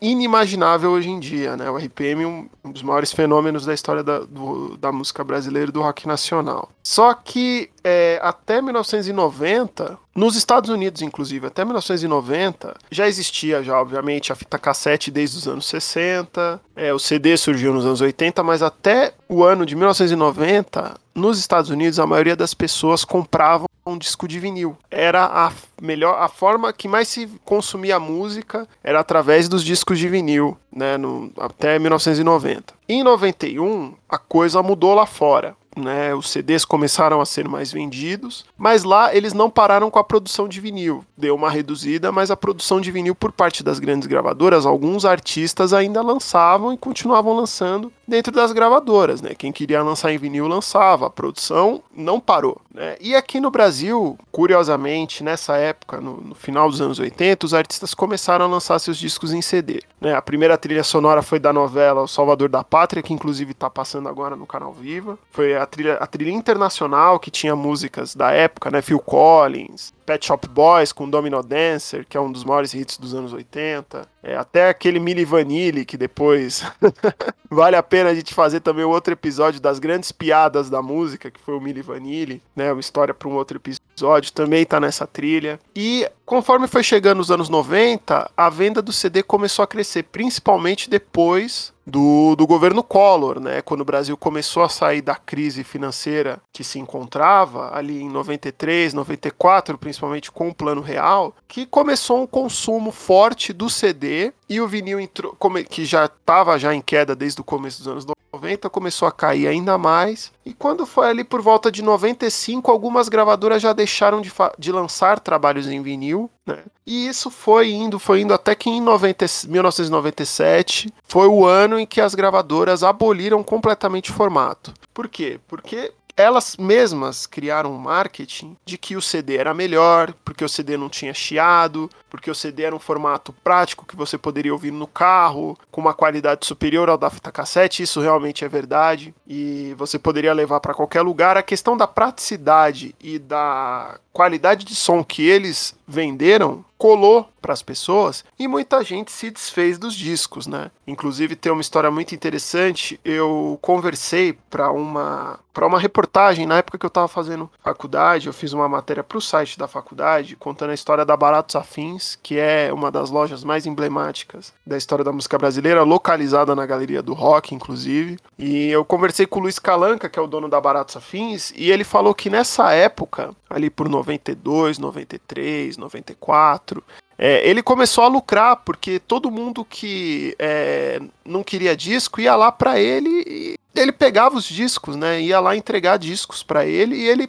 [0.00, 1.70] inimaginável hoje em dia, né?
[1.70, 5.72] O RPM, um, um dos maiores fenômenos da história da, do, da música brasileira e
[5.72, 6.70] do rock nacional.
[6.82, 14.32] Só que é, até 1990, nos Estados Unidos, inclusive, até 1990, já existia, já, obviamente,
[14.32, 18.62] a fita cassete desde os anos 60, é, o CD surgiu nos anos 80, mas
[18.62, 24.28] até o ano de 1990, nos Estados Unidos, a maioria das pessoas compravam um disco
[24.28, 24.76] de vinil.
[24.90, 30.08] Era a melhor, a forma que mais se consumia música era através dos discos de
[30.08, 32.74] vinil, né, no, até 1990.
[32.88, 38.44] Em 91, a coisa mudou lá fora né, os CDs começaram a ser mais vendidos,
[38.56, 41.04] mas lá eles não pararam com a produção de vinil.
[41.16, 45.72] Deu uma reduzida, mas a produção de vinil por parte das grandes gravadoras, alguns artistas
[45.72, 49.30] ainda lançavam e continuavam lançando dentro das gravadoras, né?
[49.34, 52.94] Quem queria lançar em vinil lançava, a produção não parou, né?
[53.00, 57.94] E aqui no Brasil, curiosamente, nessa época, no, no final dos anos 80, os artistas
[57.94, 60.14] começaram a lançar seus discos em CD, né?
[60.14, 64.10] A primeira trilha sonora foi da novela O Salvador da Pátria, que inclusive está passando
[64.10, 65.18] agora no canal Viva.
[65.30, 68.82] Foi a trilha, a trilha internacional que tinha músicas da época, né?
[68.82, 73.14] Phil Collins, Pet Shop Boys com Domino Dancer, que é um dos maiores hits dos
[73.14, 74.06] anos 80.
[74.22, 76.64] É, até aquele Milli Vanilli, que depois
[77.50, 81.40] vale a pena a gente fazer também outro episódio das grandes piadas da música, que
[81.40, 82.72] foi o Milli Vanilli, né?
[82.72, 85.58] Uma história para um outro episódio, também tá nessa trilha.
[85.74, 90.88] E conforme foi chegando os anos 90, a venda do CD começou a crescer, principalmente
[90.88, 93.62] depois do, do governo Collor, né?
[93.62, 98.94] Quando o Brasil começou a sair da crise financeira que se encontrava ali em 93,
[98.94, 104.68] 94, principalmente com o Plano Real, que começou um consumo forte do CD e o
[104.68, 105.36] vinil entrou,
[105.68, 109.12] que já estava já em queda desde o começo dos anos 90 90 começou a
[109.12, 110.32] cair ainda mais.
[110.44, 115.20] E quando foi ali por volta de 95, algumas gravadoras já deixaram de, de lançar
[115.20, 116.28] trabalhos em vinil.
[116.44, 116.64] Né?
[116.84, 121.86] E isso foi indo, foi indo até que em 90, 1997 foi o ano em
[121.86, 124.74] que as gravadoras aboliram completamente o formato.
[124.92, 125.38] Por quê?
[125.46, 130.76] Porque elas mesmas criaram um marketing de que o CD era melhor, porque o CD
[130.76, 134.86] não tinha chiado, porque o CD era um formato prático que você poderia ouvir no
[134.86, 139.98] carro, com uma qualidade superior ao da fita cassete, isso realmente é verdade, e você
[139.98, 141.36] poderia levar para qualquer lugar.
[141.36, 147.62] A questão da praticidade e da qualidade de som que eles venderam colou para as
[147.62, 150.68] pessoas e muita gente se desfez dos discos, né?
[150.84, 152.98] Inclusive tem uma história muito interessante.
[153.04, 158.32] Eu conversei para uma para uma reportagem na época que eu estava fazendo faculdade, eu
[158.32, 162.38] fiz uma matéria para o site da faculdade contando a história da Baratos Afins, que
[162.38, 167.12] é uma das lojas mais emblemáticas da história da música brasileira, localizada na Galeria do
[167.12, 168.18] Rock, inclusive.
[168.38, 171.70] E eu conversei com o Luiz Calanca, que é o dono da Baratos Afins, e
[171.70, 176.82] ele falou que nessa época, ali por 92, 93, 94,
[177.16, 182.50] é, ele começou a lucrar, porque todo mundo que é, não queria disco ia lá
[182.50, 185.20] para ele e ele pegava os discos, né?
[185.20, 187.26] Ia lá entregar discos para ele e ele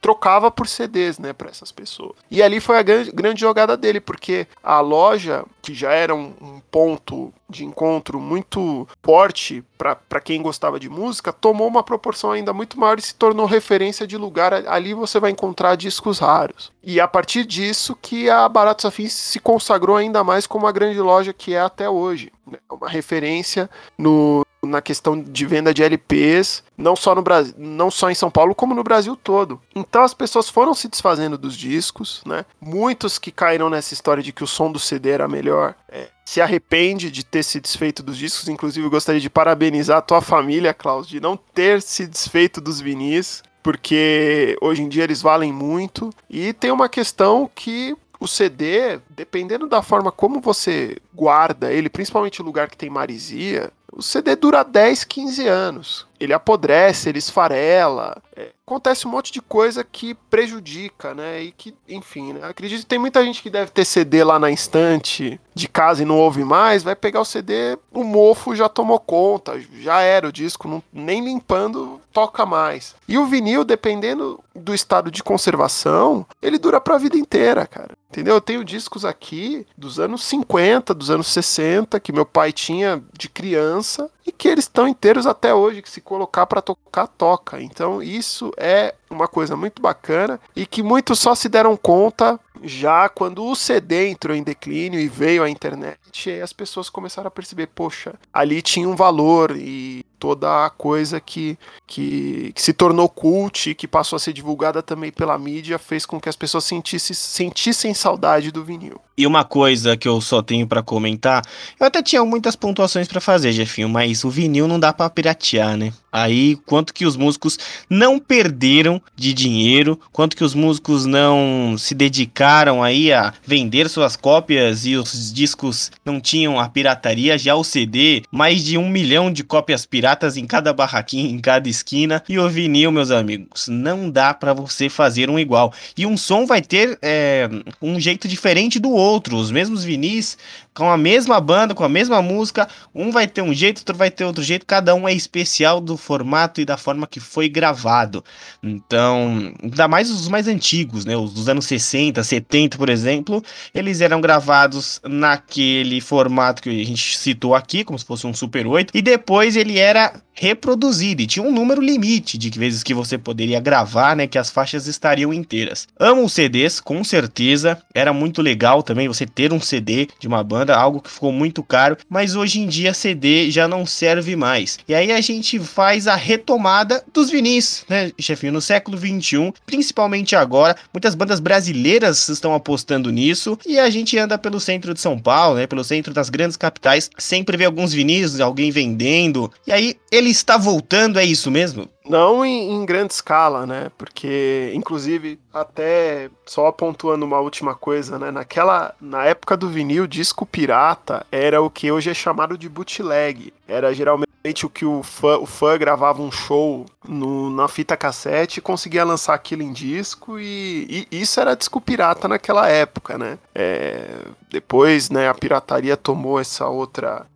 [0.00, 2.14] trocava por CDs, né, para essas pessoas.
[2.30, 6.32] E ali foi a grande, grande jogada dele, porque a loja, que já era um,
[6.40, 12.52] um ponto de encontro muito forte para quem gostava de música, tomou uma proporção ainda
[12.52, 14.54] muito maior e se tornou referência de lugar.
[14.66, 16.72] Ali você vai encontrar discos raros.
[16.82, 21.00] E a partir disso que a Baratos Afins se consagrou ainda mais como a grande
[21.00, 22.32] loja que é até hoje.
[22.46, 22.58] Né?
[22.70, 28.10] Uma referência no, na questão de venda de LPs, não só no Brasil, não só
[28.10, 29.60] em São Paulo, como no Brasil todo.
[29.74, 32.44] Então as pessoas foram se desfazendo dos discos, né?
[32.60, 36.40] Muitos que caíram nessa história de que o som do CD era melhor, é, se
[36.40, 38.48] arrepende de ter se desfeito dos discos.
[38.48, 43.42] Inclusive, gostaria de parabenizar a tua família, Klaus, de não ter se desfeito dos vinis,
[43.62, 46.10] porque hoje em dia eles valem muito.
[46.28, 52.40] E tem uma questão que o CD, dependendo da forma como você guarda ele, principalmente
[52.40, 56.06] no lugar que tem marisia, o CD dura 10, 15 anos.
[56.18, 58.22] Ele apodrece, ele esfarela.
[58.36, 61.42] É, acontece um monte de coisa que prejudica, né?
[61.42, 62.40] E que, enfim, né?
[62.42, 66.06] acredito que tem muita gente que deve ter CD lá na estante de casa e
[66.06, 70.32] não ouve mais, vai pegar o CD, o mofo já tomou conta, já era o
[70.32, 72.94] disco, não, nem limpando toca mais.
[73.08, 77.94] E o vinil, dependendo do estado de conservação, ele dura pra vida inteira, cara.
[78.10, 78.34] Entendeu?
[78.34, 83.28] Eu tenho discos aqui dos anos 50, dos anos 60, que meu pai tinha de
[83.28, 83.98] criança, Reims
[84.30, 87.60] e que eles estão inteiros até hoje, que se colocar para tocar, toca.
[87.60, 93.08] Então isso é uma coisa muito bacana e que muitos só se deram conta já
[93.08, 95.98] quando o CD entrou em declínio e veio a internet,
[96.42, 101.58] as pessoas começaram a perceber, poxa, ali tinha um valor e toda a coisa que,
[101.86, 106.04] que, que, se tornou cult e que passou a ser divulgada também pela mídia fez
[106.04, 109.00] com que as pessoas sentissem, sentissem saudade do vinil.
[109.16, 111.42] E uma coisa que eu só tenho para comentar,
[111.78, 115.76] eu até tinha muitas pontuações para fazer, Jefinho, mas o vinil não dá para piratear,
[115.76, 115.92] né?
[116.12, 121.94] Aí, quanto que os músicos não perderam de dinheiro, quanto que os músicos não se
[121.94, 127.62] dedicaram aí a vender suas cópias e os discos não tinham a pirataria, já o
[127.62, 132.38] CD, mais de um milhão de cópias piratas em cada barraquinha, em cada esquina, e
[132.38, 135.72] o vinil, meus amigos, não dá para você fazer um igual.
[135.96, 137.48] E um som vai ter é,
[137.80, 140.36] um jeito diferente do outro, os mesmos vinis
[140.74, 144.10] com a mesma banda, com a mesma música, um vai ter um jeito, outro vai
[144.10, 148.24] ter outro jeito, cada um é especial do formato e da forma que foi gravado.
[148.62, 154.00] Então, ainda mais os mais antigos, né, os dos anos 60, 70, por exemplo, eles
[154.00, 158.96] eram gravados naquele formato que a gente citou aqui, como se fosse um Super 8,
[158.96, 163.60] e depois ele era reproduzido e tinha um número limite de vezes que você poderia
[163.60, 165.88] gravar, né, que as faixas estariam inteiras.
[165.98, 170.42] Amo os CDs, com certeza, era muito legal também você ter um CD de uma
[170.42, 174.36] banda banda, algo que ficou muito caro, mas hoje em dia CD já não serve
[174.36, 174.78] mais.
[174.86, 178.52] E aí a gente faz a retomada dos vinis, né, chefinho?
[178.52, 184.36] No século 21, principalmente agora, muitas bandas brasileiras estão apostando nisso e a gente anda
[184.36, 188.38] pelo centro de São Paulo, né, pelo centro das grandes capitais, sempre vê alguns vinis,
[188.40, 189.50] alguém vendendo.
[189.66, 191.88] E aí ele está voltando, é isso mesmo?
[192.08, 193.90] Não em, em, grande escala, né?
[193.96, 198.30] Porque, inclusive, até só pontuando uma última coisa, né?
[198.30, 203.52] Naquela, na época do vinil, disco pirata era o que hoje é chamado de bootleg.
[203.68, 208.60] Era geralmente o que o fã, o fã gravava um show no, na fita cassete,
[208.60, 213.38] conseguia lançar aquilo em disco e, e isso era disco pirata naquela época, né?
[213.54, 217.26] É, depois, né, a pirataria tomou essa outra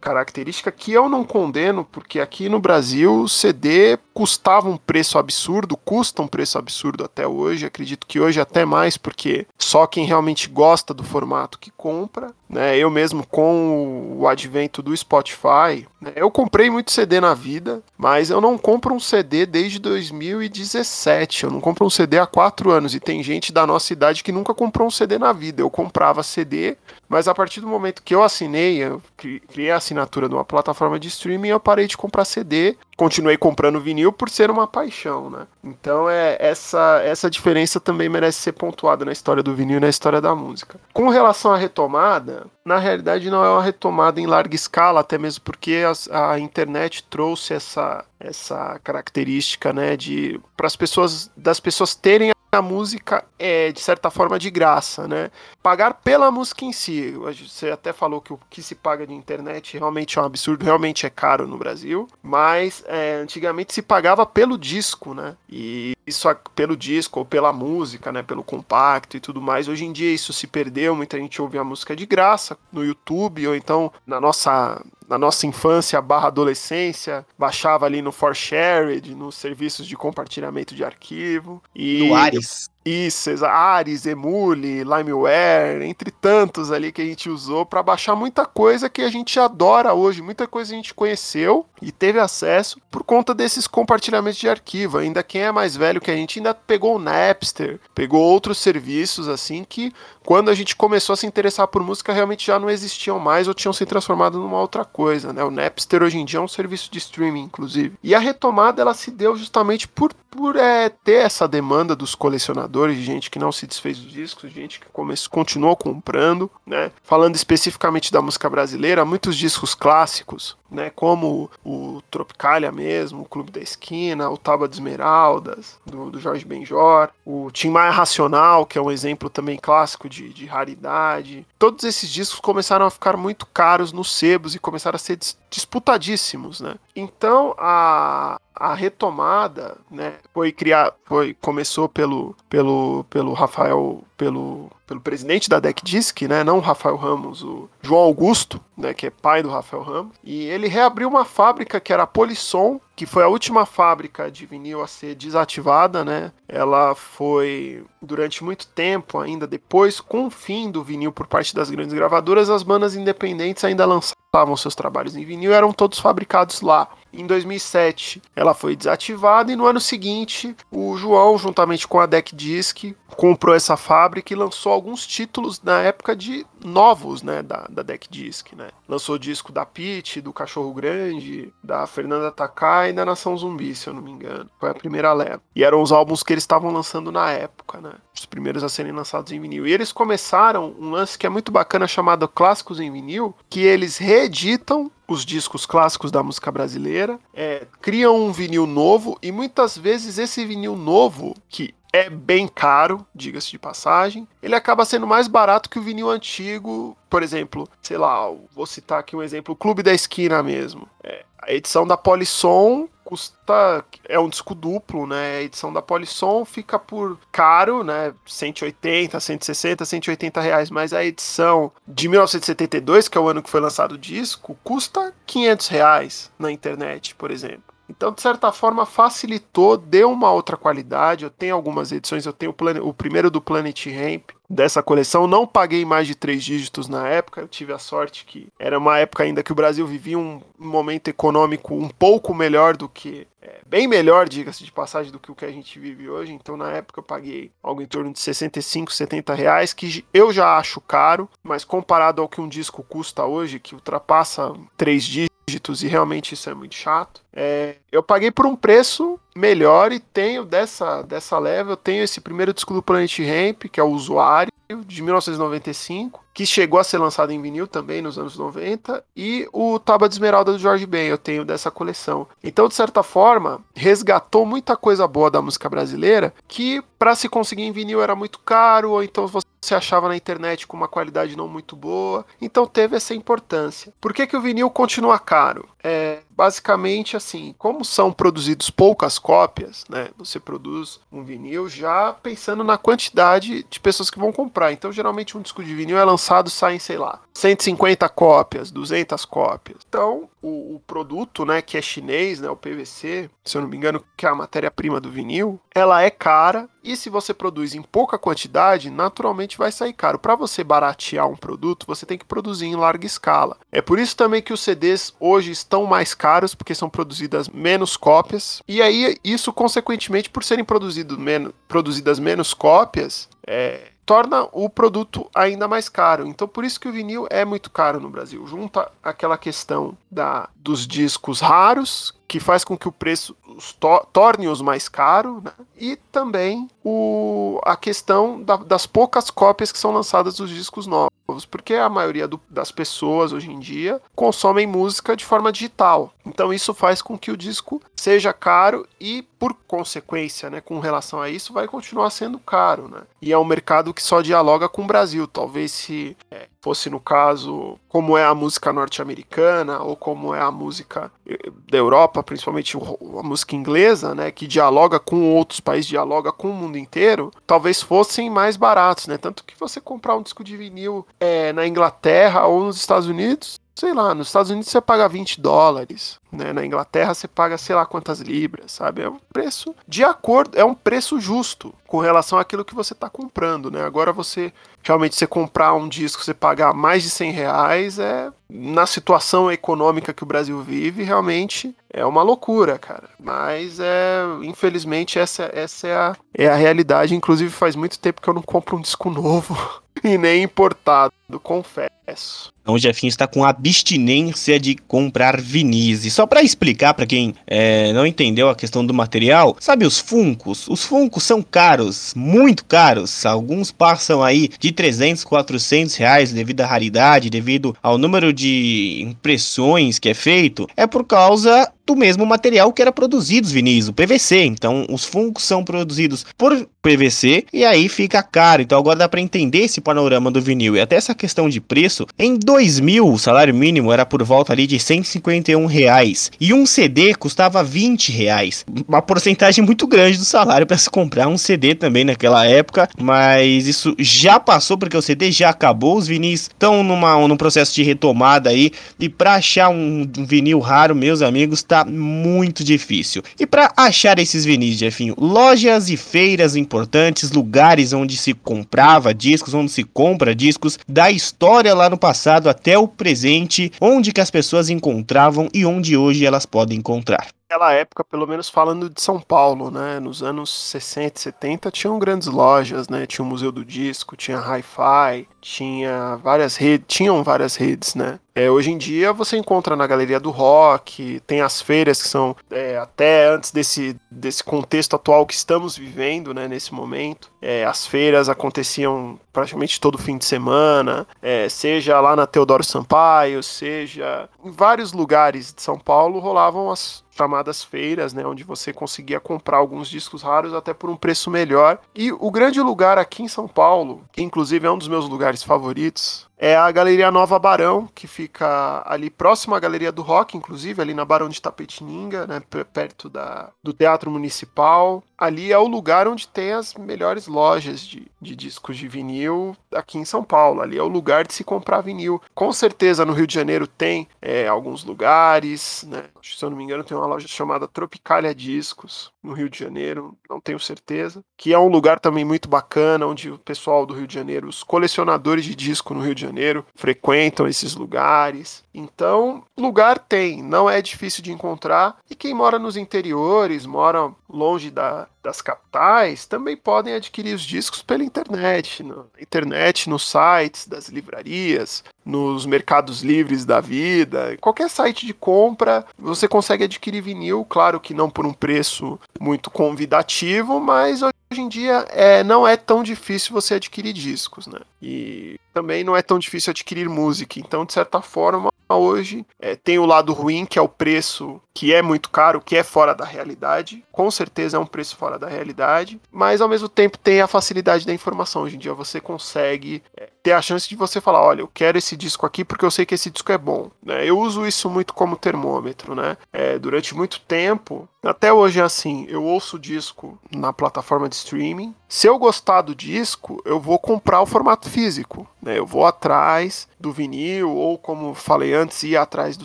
[0.00, 5.76] característica que eu não condeno, porque aqui no Brasil o CD custava um preço absurdo,
[5.76, 10.48] custa um preço absurdo até hoje, acredito que hoje até mais, porque só quem realmente
[10.48, 12.76] gosta do formato que compra, né?
[12.76, 18.30] Eu mesmo com o advento do Spotify, né, eu comprei muito CD na vida, mas
[18.30, 22.94] eu não compro um CD desde 2017, eu não compro um CD há quatro anos,
[22.94, 26.22] e tem gente da nossa idade que nunca comprou um CD na vida, eu comprava
[26.22, 26.76] CD
[27.08, 30.98] mas a partir do momento que eu assinei, eu criei a assinatura de uma plataforma
[30.98, 35.46] de streaming, eu parei de comprar CD, continuei comprando vinil por ser uma paixão, né?
[35.62, 39.88] Então é essa essa diferença também merece ser pontuada na história do vinil e na
[39.88, 40.80] história da música.
[40.92, 45.44] Com relação à retomada, na realidade não é uma retomada em larga escala, até mesmo
[45.44, 51.94] porque a, a internet trouxe essa essa característica, né, de para as pessoas das pessoas
[51.94, 55.30] terem a música é, de certa forma, de graça, né?
[55.62, 57.12] Pagar pela música em si.
[57.12, 61.06] Você até falou que o que se paga de internet realmente é um absurdo, realmente
[61.06, 65.36] é caro no Brasil, mas é, antigamente se pagava pelo disco, né?
[65.48, 68.22] E isso pelo disco ou pela música, né?
[68.22, 69.68] Pelo compacto e tudo mais.
[69.68, 73.46] Hoje em dia isso se perdeu, muita gente ouve a música de graça no YouTube
[73.48, 79.86] ou então na nossa na nossa infância barra adolescência, baixava ali no ForShared, nos serviços
[79.86, 81.62] de compartilhamento de arquivo.
[81.74, 82.08] E...
[82.08, 82.68] No Ares.
[82.88, 88.88] Isso, Ares, Emule, Limeware, entre tantos ali que a gente usou para baixar muita coisa
[88.88, 93.34] que a gente adora hoje, muita coisa a gente conheceu e teve acesso por conta
[93.34, 94.98] desses compartilhamentos de arquivo.
[94.98, 99.26] Ainda quem é mais velho que a gente ainda pegou o Napster, pegou outros serviços
[99.26, 99.92] assim que
[100.24, 103.54] quando a gente começou a se interessar por música realmente já não existiam mais ou
[103.54, 105.42] tinham se transformado numa outra coisa, né?
[105.42, 107.98] O Napster hoje em dia é um serviço de streaming, inclusive.
[108.00, 112.75] E a retomada ela se deu justamente por, por é, ter essa demanda dos colecionadores
[112.94, 116.90] de gente que não se desfez dos discos, gente que começou, continuou comprando, né?
[117.02, 120.90] Falando especificamente da música brasileira, muitos discos clássicos, né?
[120.90, 126.44] Como o Tropicalia mesmo, o Clube da Esquina, o Tábua de Esmeraldas, do, do Jorge
[126.44, 131.46] Benjor, o Tim Maia Racional, que é um exemplo também clássico de, de raridade.
[131.58, 135.18] Todos esses discos começaram a ficar muito caros nos sebos e começaram a ser
[135.50, 136.74] disputadíssimos, né?
[136.94, 145.00] Então a, a retomada, né, foi criar, foi começou pelo pelo pelo Rafael, pelo pelo
[145.00, 149.10] presidente da Deck Disc, né, não o Rafael Ramos, o João Augusto, né, que é
[149.10, 153.24] pai do Rafael Ramos, e ele reabriu uma fábrica que era a Polisson, que foi
[153.24, 156.32] a última fábrica de vinil a ser desativada, né?
[156.48, 161.68] Ela foi durante muito tempo ainda depois com o fim do vinil por parte das
[161.68, 166.88] grandes gravadoras, as bandas independentes ainda lançavam seus trabalhos em vinil, eram todos fabricados lá.
[167.16, 172.36] Em 2007, ela foi desativada e no ano seguinte, o João, juntamente com a Deck
[172.36, 177.82] Disc, comprou essa fábrica e lançou alguns títulos na época de novos, né, da, da
[177.82, 178.68] Deck Disc, né?
[178.88, 183.88] Lançou disco da Pete, do Cachorro Grande, da Fernanda Takai e da Nação Zumbi, se
[183.88, 184.50] eu não me engano.
[184.58, 185.40] Foi a primeira leva.
[185.54, 187.92] E eram os álbuns que eles estavam lançando na época, né?
[188.14, 189.66] Os primeiros a serem lançados em vinil.
[189.66, 193.98] E eles começaram um lance que é muito bacana chamado Clássicos em Vinil, que eles
[193.98, 200.18] reeditam os discos clássicos da música brasileira, é, criam um vinil novo e muitas vezes
[200.18, 204.28] esse vinil novo, que é bem caro, diga-se de passagem.
[204.42, 209.00] Ele acaba sendo mais barato que o vinil antigo, por exemplo, sei lá, vou citar
[209.00, 210.86] aqui um exemplo, o Clube da Esquina mesmo.
[211.02, 215.38] É, a edição da Polisson custa é um disco duplo, né?
[215.38, 218.12] A edição da Polisson fica por caro, né?
[218.26, 223.60] 180, 160, 180 reais, mas a edição de 1972, que é o ano que foi
[223.60, 227.75] lançado o disco, custa 500 reais na internet, por exemplo.
[227.88, 231.24] Então, de certa forma, facilitou, deu uma outra qualidade.
[231.24, 235.26] Eu tenho algumas edições, eu tenho o, o primeiro do Planet Ramp dessa coleção.
[235.26, 237.40] Não paguei mais de três dígitos na época.
[237.40, 241.08] Eu tive a sorte que era uma época ainda que o Brasil vivia um momento
[241.08, 243.26] econômico um pouco melhor do que.
[243.40, 246.32] É, bem melhor, diga-se de passagem, do que o que a gente vive hoje.
[246.32, 250.56] Então, na época, eu paguei algo em torno de 65, 70 reais, que eu já
[250.56, 255.84] acho caro, mas comparado ao que um disco custa hoje, que ultrapassa três dígitos dígitos
[255.84, 257.20] e realmente isso é muito chato.
[257.32, 262.20] É, eu paguei por um preço melhor e tenho dessa, dessa leva, eu tenho esse
[262.20, 264.50] primeiro disco do Planet Ramp, que é o Usuário,
[264.84, 269.78] de 1995, que chegou a ser lançado em vinil também nos anos 90, e o
[269.78, 272.26] Taba de Esmeralda do Jorge Ben, eu tenho dessa coleção.
[272.42, 277.62] Então, de certa forma, resgatou muita coisa boa da música brasileira, que para se conseguir
[277.62, 281.48] em vinil era muito caro, ou então você achava na internet com uma qualidade não
[281.48, 282.24] muito boa.
[282.40, 283.92] Então teve essa importância.
[284.00, 285.68] Por que, que o vinil continua caro?
[285.82, 290.08] É, basicamente assim, como são produzidos poucas cópias, né?
[290.18, 294.72] Você produz um vinil já pensando na quantidade de pessoas que vão comprar.
[294.72, 299.78] Então, geralmente um disco de vinil é lançado, saem, sei lá, 150 cópias, 200 cópias.
[299.88, 303.76] Então, o, o, produto, né, que é chinês, né, o PVC, se eu não me
[303.76, 307.82] engano, que é a matéria-prima do vinil, ela é cara e se você produz em
[307.82, 310.20] pouca quantidade, naturalmente vai sair caro.
[310.20, 313.56] Para você baratear um produto, você tem que produzir em larga escala.
[313.72, 317.96] É por isso também que os CDs hoje estão mais caros, porque são produzidas menos
[317.96, 318.62] cópias.
[318.68, 325.28] E aí, isso, consequentemente, por serem produzido menos, produzidas menos cópias, é, torna o produto
[325.34, 326.26] ainda mais caro.
[326.26, 328.46] Então por isso que o vinil é muito caro no Brasil.
[328.46, 333.36] Junta aquela questão da, dos discos raros, que faz com que o preço
[333.78, 335.52] to torne-os mais caro, né?
[335.76, 341.16] e também o, a questão da, das poucas cópias que são lançadas dos discos novos
[341.50, 346.12] porque a maioria do, das pessoas hoje em dia consomem música de forma digital.
[346.24, 351.20] Então isso faz com que o disco seja caro e, por consequência, né, com relação
[351.20, 352.88] a isso, vai continuar sendo caro.
[352.88, 353.02] Né?
[353.20, 355.26] E é um mercado que só dialoga com o Brasil.
[355.26, 360.50] Talvez se é, fosse no caso como é a música norte-americana ou como é a
[360.50, 366.32] música eh, da Europa, principalmente a música inglesa, né, que dialoga com outros países, dialoga
[366.32, 369.18] com o mundo inteiro, talvez fossem mais baratos, né?
[369.18, 373.60] Tanto que você comprar um disco de vinil é, na Inglaterra ou nos Estados Unidos
[373.76, 376.50] sei lá, nos Estados Unidos você paga 20 dólares, né?
[376.50, 379.02] Na Inglaterra você paga sei lá quantas libras, sabe?
[379.02, 383.10] É um preço de acordo, é um preço justo com relação àquilo que você está
[383.10, 383.84] comprando, né?
[383.84, 384.50] Agora você
[384.82, 390.14] realmente você comprar um disco, você pagar mais de 100 reais é na situação econômica
[390.14, 393.08] que o Brasil vive, realmente é uma loucura, cara.
[393.18, 397.14] Mas é, infelizmente essa, essa é, a, é a realidade.
[397.14, 399.56] Inclusive faz muito tempo que eu não compro um disco novo
[400.04, 402.52] e nem importado, confesso.
[402.62, 406.04] Então o Jefinho está com abstinência de comprar vinis.
[406.04, 409.98] E só para explicar para quem é, não entendeu a questão do material, sabe os
[409.98, 410.68] funcos?
[410.68, 413.24] Os funcos são caros, muito caros.
[413.24, 419.98] Alguns passam aí de 300, 400 reais devido à raridade, devido ao número de impressões
[419.98, 420.68] que é feito.
[420.76, 424.44] É por causa do mesmo material que era produzido os vinis, o PVC.
[424.44, 428.62] Então, os funcos são produzidos por PVC e aí fica caro.
[428.62, 432.06] Então, agora dá para entender esse panorama do vinil e até essa questão de preço.
[432.18, 437.14] Em 2000, o salário mínimo era por volta ali de 151 reais e um CD
[437.14, 438.64] custava 20 reais.
[438.88, 443.66] Uma porcentagem muito grande do salário para se comprar um CD também naquela época, mas
[443.66, 445.96] isso já passou porque o CD já acabou.
[445.96, 450.58] Os vinis estão numa num processo de retomada aí e para achar um, um vinil
[450.58, 453.22] raro, meus amigos, tá muito difícil.
[453.38, 459.54] E para achar esses vinis, Jefinho, lojas e feiras importantes, lugares onde se comprava discos,
[459.54, 464.30] onde se compra discos, da história lá no passado até o presente, onde que as
[464.30, 469.20] pessoas encontravam e onde hoje elas podem encontrar naquela época, pelo menos falando de São
[469.20, 470.00] Paulo, né?
[470.00, 473.06] Nos anos 60 70 tinham grandes lojas, né?
[473.06, 478.18] Tinha o Museu do Disco, tinha Hi-Fi, tinha várias redes, tinham várias redes, né?
[478.34, 482.36] É, hoje em dia você encontra na Galeria do Rock, tem as feiras que são
[482.50, 487.30] é, até antes desse, desse contexto atual que estamos vivendo, né, nesse momento.
[487.40, 493.42] É, as feiras aconteciam praticamente todo fim de semana, é, seja lá na Teodoro Sampaio,
[493.42, 499.18] seja em vários lugares de São Paulo rolavam as chamadas feiras, né, onde você conseguia
[499.18, 501.78] comprar alguns discos raros até por um preço melhor.
[501.94, 505.42] E o grande lugar aqui em São Paulo, que inclusive é um dos meus lugares
[505.42, 510.80] favoritos, é a Galeria Nova Barão, que fica ali próximo à Galeria do Rock, inclusive,
[510.82, 515.02] ali na Barão de Tapetininga, né, perto da, do Teatro Municipal.
[515.16, 519.96] Ali é o lugar onde tem as melhores lojas de, de discos de vinil aqui
[519.98, 520.60] em São Paulo.
[520.60, 522.20] Ali é o lugar de se comprar vinil.
[522.34, 526.04] Com certeza no Rio de Janeiro tem é, alguns lugares, né?
[526.22, 530.16] Se eu não me engano, tem uma loja chamada Tropicalia Discos no Rio de Janeiro,
[530.30, 531.22] não tenho certeza.
[531.36, 534.62] Que é um lugar também muito bacana, onde o pessoal do Rio de Janeiro, os
[534.62, 538.64] colecionadores de disco no Rio de Janeiro, frequentam esses lugares.
[538.72, 541.96] Então, lugar tem, não é difícil de encontrar.
[542.08, 547.82] E quem mora nos interiores, mora longe da, das capitais, também podem adquirir os discos
[547.82, 548.82] pela internet.
[548.82, 554.36] Na internet, nos sites das livrarias, nos mercados livres da vida.
[554.40, 559.50] Qualquer site de compra, você consegue adquirir vinil, claro que não por um preço muito
[559.50, 564.60] convidativo, mas hoje em dia é, não é tão difícil você adquirir discos, né?
[564.80, 567.38] E também não é tão difícil adquirir música.
[567.38, 571.72] Então, de certa forma, hoje é, tem o lado ruim, que é o preço que
[571.72, 573.82] é muito caro, que é fora da realidade.
[573.90, 577.86] Com certeza é um preço fora da realidade, mas ao mesmo tempo tem a facilidade
[577.86, 578.42] da informação.
[578.42, 581.78] Hoje em dia você consegue é, ter a chance de você falar, olha, eu quero
[581.78, 583.70] esse disco aqui porque eu sei que esse disco é bom.
[583.80, 584.04] Né?
[584.04, 586.16] Eu uso isso muito como termômetro, né?
[586.32, 591.14] É, durante muito tempo, até hoje é assim, eu ouço o disco na plataforma de
[591.14, 591.72] streaming.
[591.88, 595.28] Se eu gostar do disco, eu vou comprar o formato físico.
[595.46, 595.56] Né?
[595.56, 599.44] Eu vou atrás do vinil, ou como falei antes, ir atrás do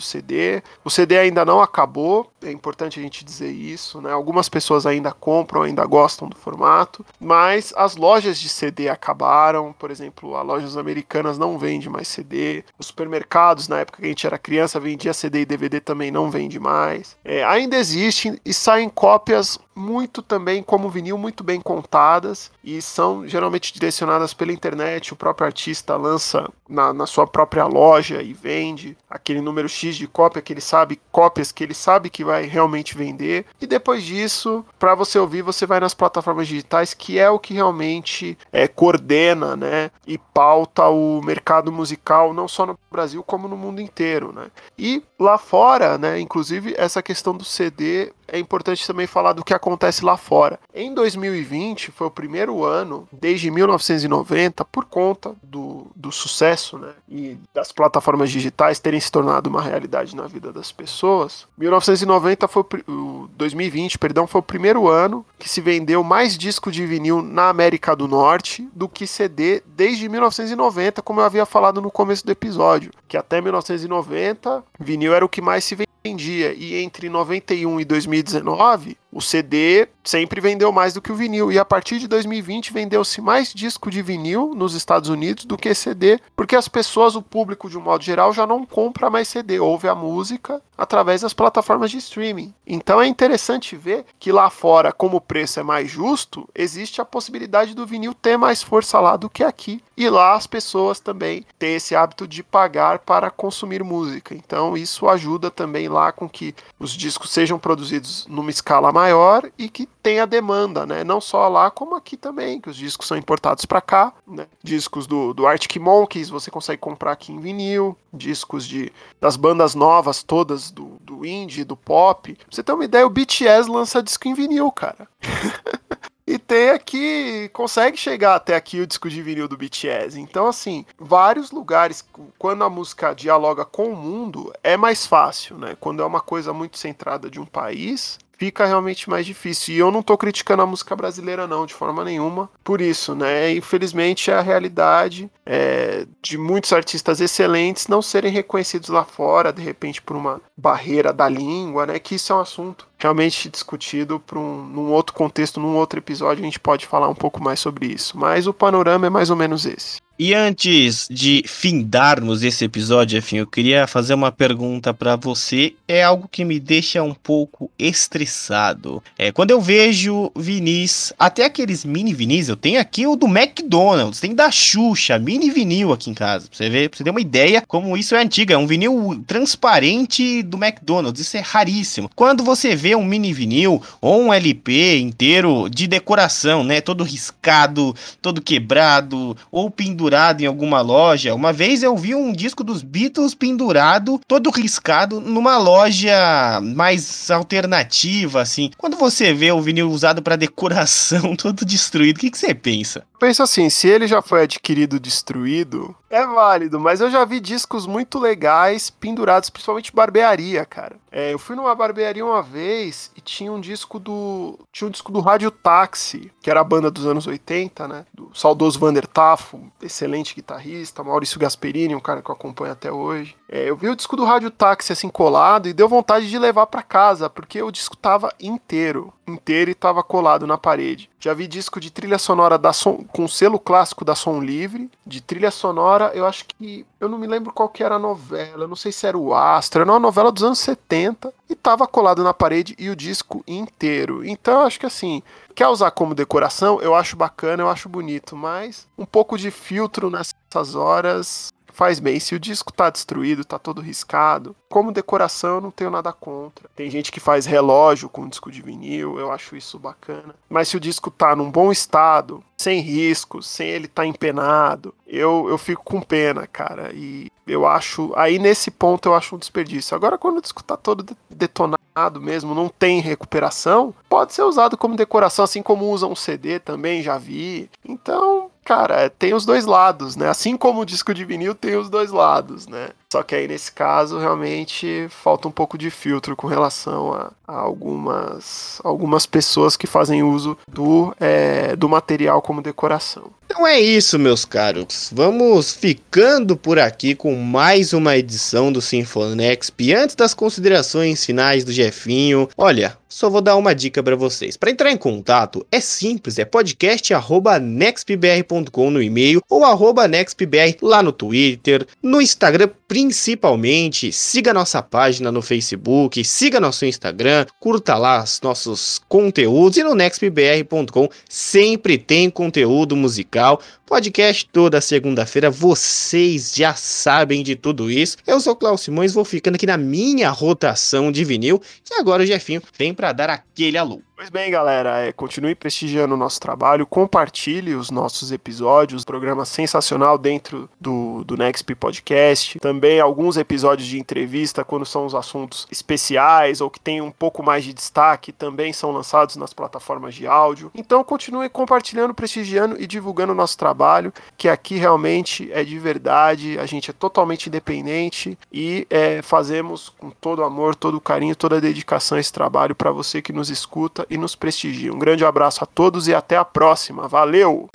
[0.00, 0.60] CD.
[0.84, 4.10] O CD ainda não acabou, é importante a gente dizer isso, né?
[4.10, 9.92] Algumas pessoas ainda compram, ainda gostam do formato, mas as lojas de CD acabaram, por
[9.92, 14.26] exemplo, as lojas americanas não vendem mais CD, os supermercados, na época que a gente
[14.26, 17.16] era criança, vendia CD e DVD também não vende mais.
[17.24, 23.26] É, ainda existem e saem cópias muito também como vinil, muito bem contadas e são
[23.26, 25.12] geralmente direcionadas pela internet.
[25.12, 30.06] O próprio artista lança na, na sua própria loja e vende aquele número X de
[30.06, 33.44] cópia que ele sabe, cópias que ele sabe que vai realmente vender.
[33.60, 37.54] E depois disso, para você ouvir, você vai nas plataformas digitais, que é o que
[37.54, 43.56] realmente é, coordena né, e pauta o mercado musical, não só no Brasil, como no
[43.56, 44.32] mundo inteiro.
[44.32, 44.46] Né?
[44.78, 49.52] E lá fora, né, inclusive, essa questão do CD é importante também falar do que
[49.52, 50.58] acontece lá fora.
[50.74, 57.36] Em 2020 foi o primeiro ano, desde 1990, por conta do, do sucesso né, e
[57.52, 61.46] das plataformas digitais terem se tornado uma realidade na vida das pessoas.
[61.58, 66.86] 1990 foi o 2020, perdão, foi o primeiro ano que se vendeu mais disco de
[66.86, 71.90] vinil na América do Norte do que CD desde 1990, como eu havia falado no
[71.90, 76.82] começo do episódio, que até 1990 vinil era o que mais se vendia vendia e
[76.82, 81.52] entre 91 e 2019 o CD sempre vendeu mais do que o vinil.
[81.52, 85.74] E a partir de 2020 vendeu-se mais disco de vinil nos Estados Unidos do que
[85.74, 89.60] CD, porque as pessoas, o público de um modo geral, já não compra mais CD,
[89.60, 92.52] ouve a música através das plataformas de streaming.
[92.66, 97.04] Então é interessante ver que lá fora, como o preço é mais justo, existe a
[97.04, 99.82] possibilidade do vinil ter mais força lá do que aqui.
[99.96, 104.34] E lá as pessoas também têm esse hábito de pagar para consumir música.
[104.34, 109.50] Então isso ajuda também lá com que os discos sejam produzidos numa escala maior maior
[109.58, 111.02] e que tem a demanda, né?
[111.02, 114.46] Não só lá, como aqui também, que os discos são importados para cá, né?
[114.62, 119.74] Discos do, do Arctic Monkeys você consegue comprar aqui em vinil, discos de das bandas
[119.74, 122.34] novas todas do, do indie, do pop.
[122.34, 125.08] Pra você ter uma ideia, o BTS lança disco em vinil, cara.
[126.24, 130.20] e tem aqui, consegue chegar até aqui o disco de vinil do BTS.
[130.20, 132.04] Então, assim, vários lugares,
[132.38, 135.76] quando a música dialoga com o mundo, é mais fácil, né?
[135.80, 139.72] Quando é uma coisa muito centrada de um país, fica realmente mais difícil.
[139.72, 142.50] E eu não tô criticando a música brasileira, não, de forma nenhuma.
[142.64, 143.54] Por isso, né?
[143.54, 149.62] Infelizmente é a realidade é, de muitos artistas excelentes não serem reconhecidos lá fora, de
[149.62, 152.00] repente por uma barreira da língua, né?
[152.00, 156.42] Que isso é um assunto realmente discutido para um num outro contexto, num outro episódio,
[156.42, 158.18] a gente pode falar um pouco mais sobre isso.
[158.18, 160.00] Mas o panorama é mais ou menos esse.
[160.24, 165.74] E antes de findarmos esse episódio, enfim, eu queria fazer uma pergunta para você.
[165.88, 169.02] É algo que me deixa um pouco estressado.
[169.18, 174.20] É quando eu vejo vinis, até aqueles mini vinis, eu tenho aqui o do McDonald's,
[174.20, 176.46] tem da Xuxa, mini vinil aqui em casa.
[176.46, 178.52] Pra você ver, pra você ter uma ideia como isso é antigo.
[178.52, 181.20] É um vinil transparente do McDonald's.
[181.20, 182.08] Isso é raríssimo.
[182.14, 186.80] Quando você vê um mini vinil ou um LP inteiro de decoração, né?
[186.80, 190.11] Todo riscado, todo quebrado, ou pendurado
[190.42, 191.34] em alguma loja.
[191.34, 198.40] Uma vez eu vi um disco dos Beatles pendurado, todo riscado, numa loja mais alternativa,
[198.40, 198.70] assim.
[198.76, 203.04] Quando você vê o vinil usado para decoração, todo destruído, o que, que você pensa?
[203.18, 207.86] Penso assim, se ele já foi adquirido destruído, é válido, mas eu já vi discos
[207.86, 210.96] muito legais pendurados, principalmente barbearia, cara.
[211.10, 214.58] É, eu fui numa barbearia uma vez e tinha um disco do.
[214.70, 218.04] Tinha um disco do Rádio Táxi, que era a banda dos anos 80, né?
[218.12, 223.34] Do saudoso Vander Tafo, excelente guitarrista, Maurício Gasperini, um cara que eu acompanho até hoje.
[223.48, 226.66] É, eu vi o disco do Rádio Táxi assim colado e deu vontade de levar
[226.66, 231.08] para casa, porque o disco tava inteiro, inteiro e tava colado na parede.
[231.18, 235.20] Já vi disco de trilha sonora da som, com selo clássico da Som Livre, de
[235.20, 238.76] trilha sonora, eu acho que eu não me lembro qual que era a novela, não
[238.76, 242.34] sei se era o Astro, era uma novela dos anos 70 e tava colado na
[242.34, 244.24] parede e o disco inteiro.
[244.24, 245.22] Então eu acho que assim,
[245.54, 250.10] quer usar como decoração, eu acho bacana, eu acho bonito, mas um pouco de filtro
[250.10, 252.20] nessas horas faz bem.
[252.20, 256.68] Se o disco tá destruído, tá todo riscado, como decoração eu não tenho nada contra.
[256.74, 260.34] Tem gente que faz relógio com disco de vinil, eu acho isso bacana.
[260.48, 265.46] Mas se o disco tá num bom estado, sem riscos, sem ele tá empenado, eu,
[265.48, 266.92] eu fico com pena, cara.
[266.94, 268.12] E eu acho.
[268.16, 269.94] Aí nesse ponto eu acho um desperdício.
[269.94, 274.96] Agora, quando o disco tá todo detonado mesmo, não tem recuperação, pode ser usado como
[274.96, 277.68] decoração, assim como usam um CD também, já vi.
[277.84, 280.28] Então, cara, tem os dois lados, né?
[280.28, 282.90] Assim como o disco de vinil tem os dois lados, né?
[283.12, 287.58] Só que aí nesse caso realmente falta um pouco de filtro com relação a, a
[287.58, 293.30] algumas, algumas pessoas que fazem uso do, é, do material como decoração.
[293.44, 295.10] Então é isso, meus caros.
[295.12, 299.92] Vamos ficando por aqui com mais uma edição do Sinfonexp.
[299.92, 304.56] Antes das considerações finais do Jefinho, olha, só vou dar uma dica para vocês.
[304.56, 309.66] Para entrar em contato, é simples, é podcast@nextbr.com no e-mail ou
[310.08, 314.12] nextbr lá no Twitter, no Instagram principalmente.
[314.12, 319.94] Siga nossa página no Facebook, siga nosso Instagram, curta lá os nossos conteúdos e no
[319.94, 323.62] nextbr.com sempre tem conteúdo musical.
[323.86, 328.18] Podcast toda segunda-feira, vocês já sabem de tudo isso.
[328.26, 332.26] Eu sou Cláudio Simões, vou ficando aqui na minha rotação de vinil e agora o
[332.26, 334.02] Jefinho vem para dar aquele alô.
[334.14, 340.18] Pois bem, galera, é, continue prestigiando o nosso trabalho, compartilhe os nossos episódios, programa sensacional
[340.18, 342.60] dentro do, do Nexp Podcast.
[342.60, 347.42] Também alguns episódios de entrevista, quando são os assuntos especiais ou que tem um pouco
[347.42, 350.70] mais de destaque, também são lançados nas plataformas de áudio.
[350.74, 356.58] Então continue compartilhando, prestigiando e divulgando o nosso trabalho, que aqui realmente é de verdade,
[356.58, 362.18] a gente é totalmente independente e é, fazemos com todo amor, todo carinho, toda dedicação
[362.18, 364.92] esse trabalho para você que nos escuta e nos prestigia.
[364.92, 367.08] Um grande abraço a todos e até a próxima.
[367.08, 367.68] Valeu!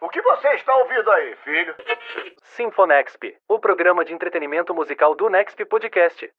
[0.00, 1.74] O que você está ouvindo aí, filho?
[2.56, 6.30] Sinfonexp, o programa de entretenimento musical do Nexp Podcast.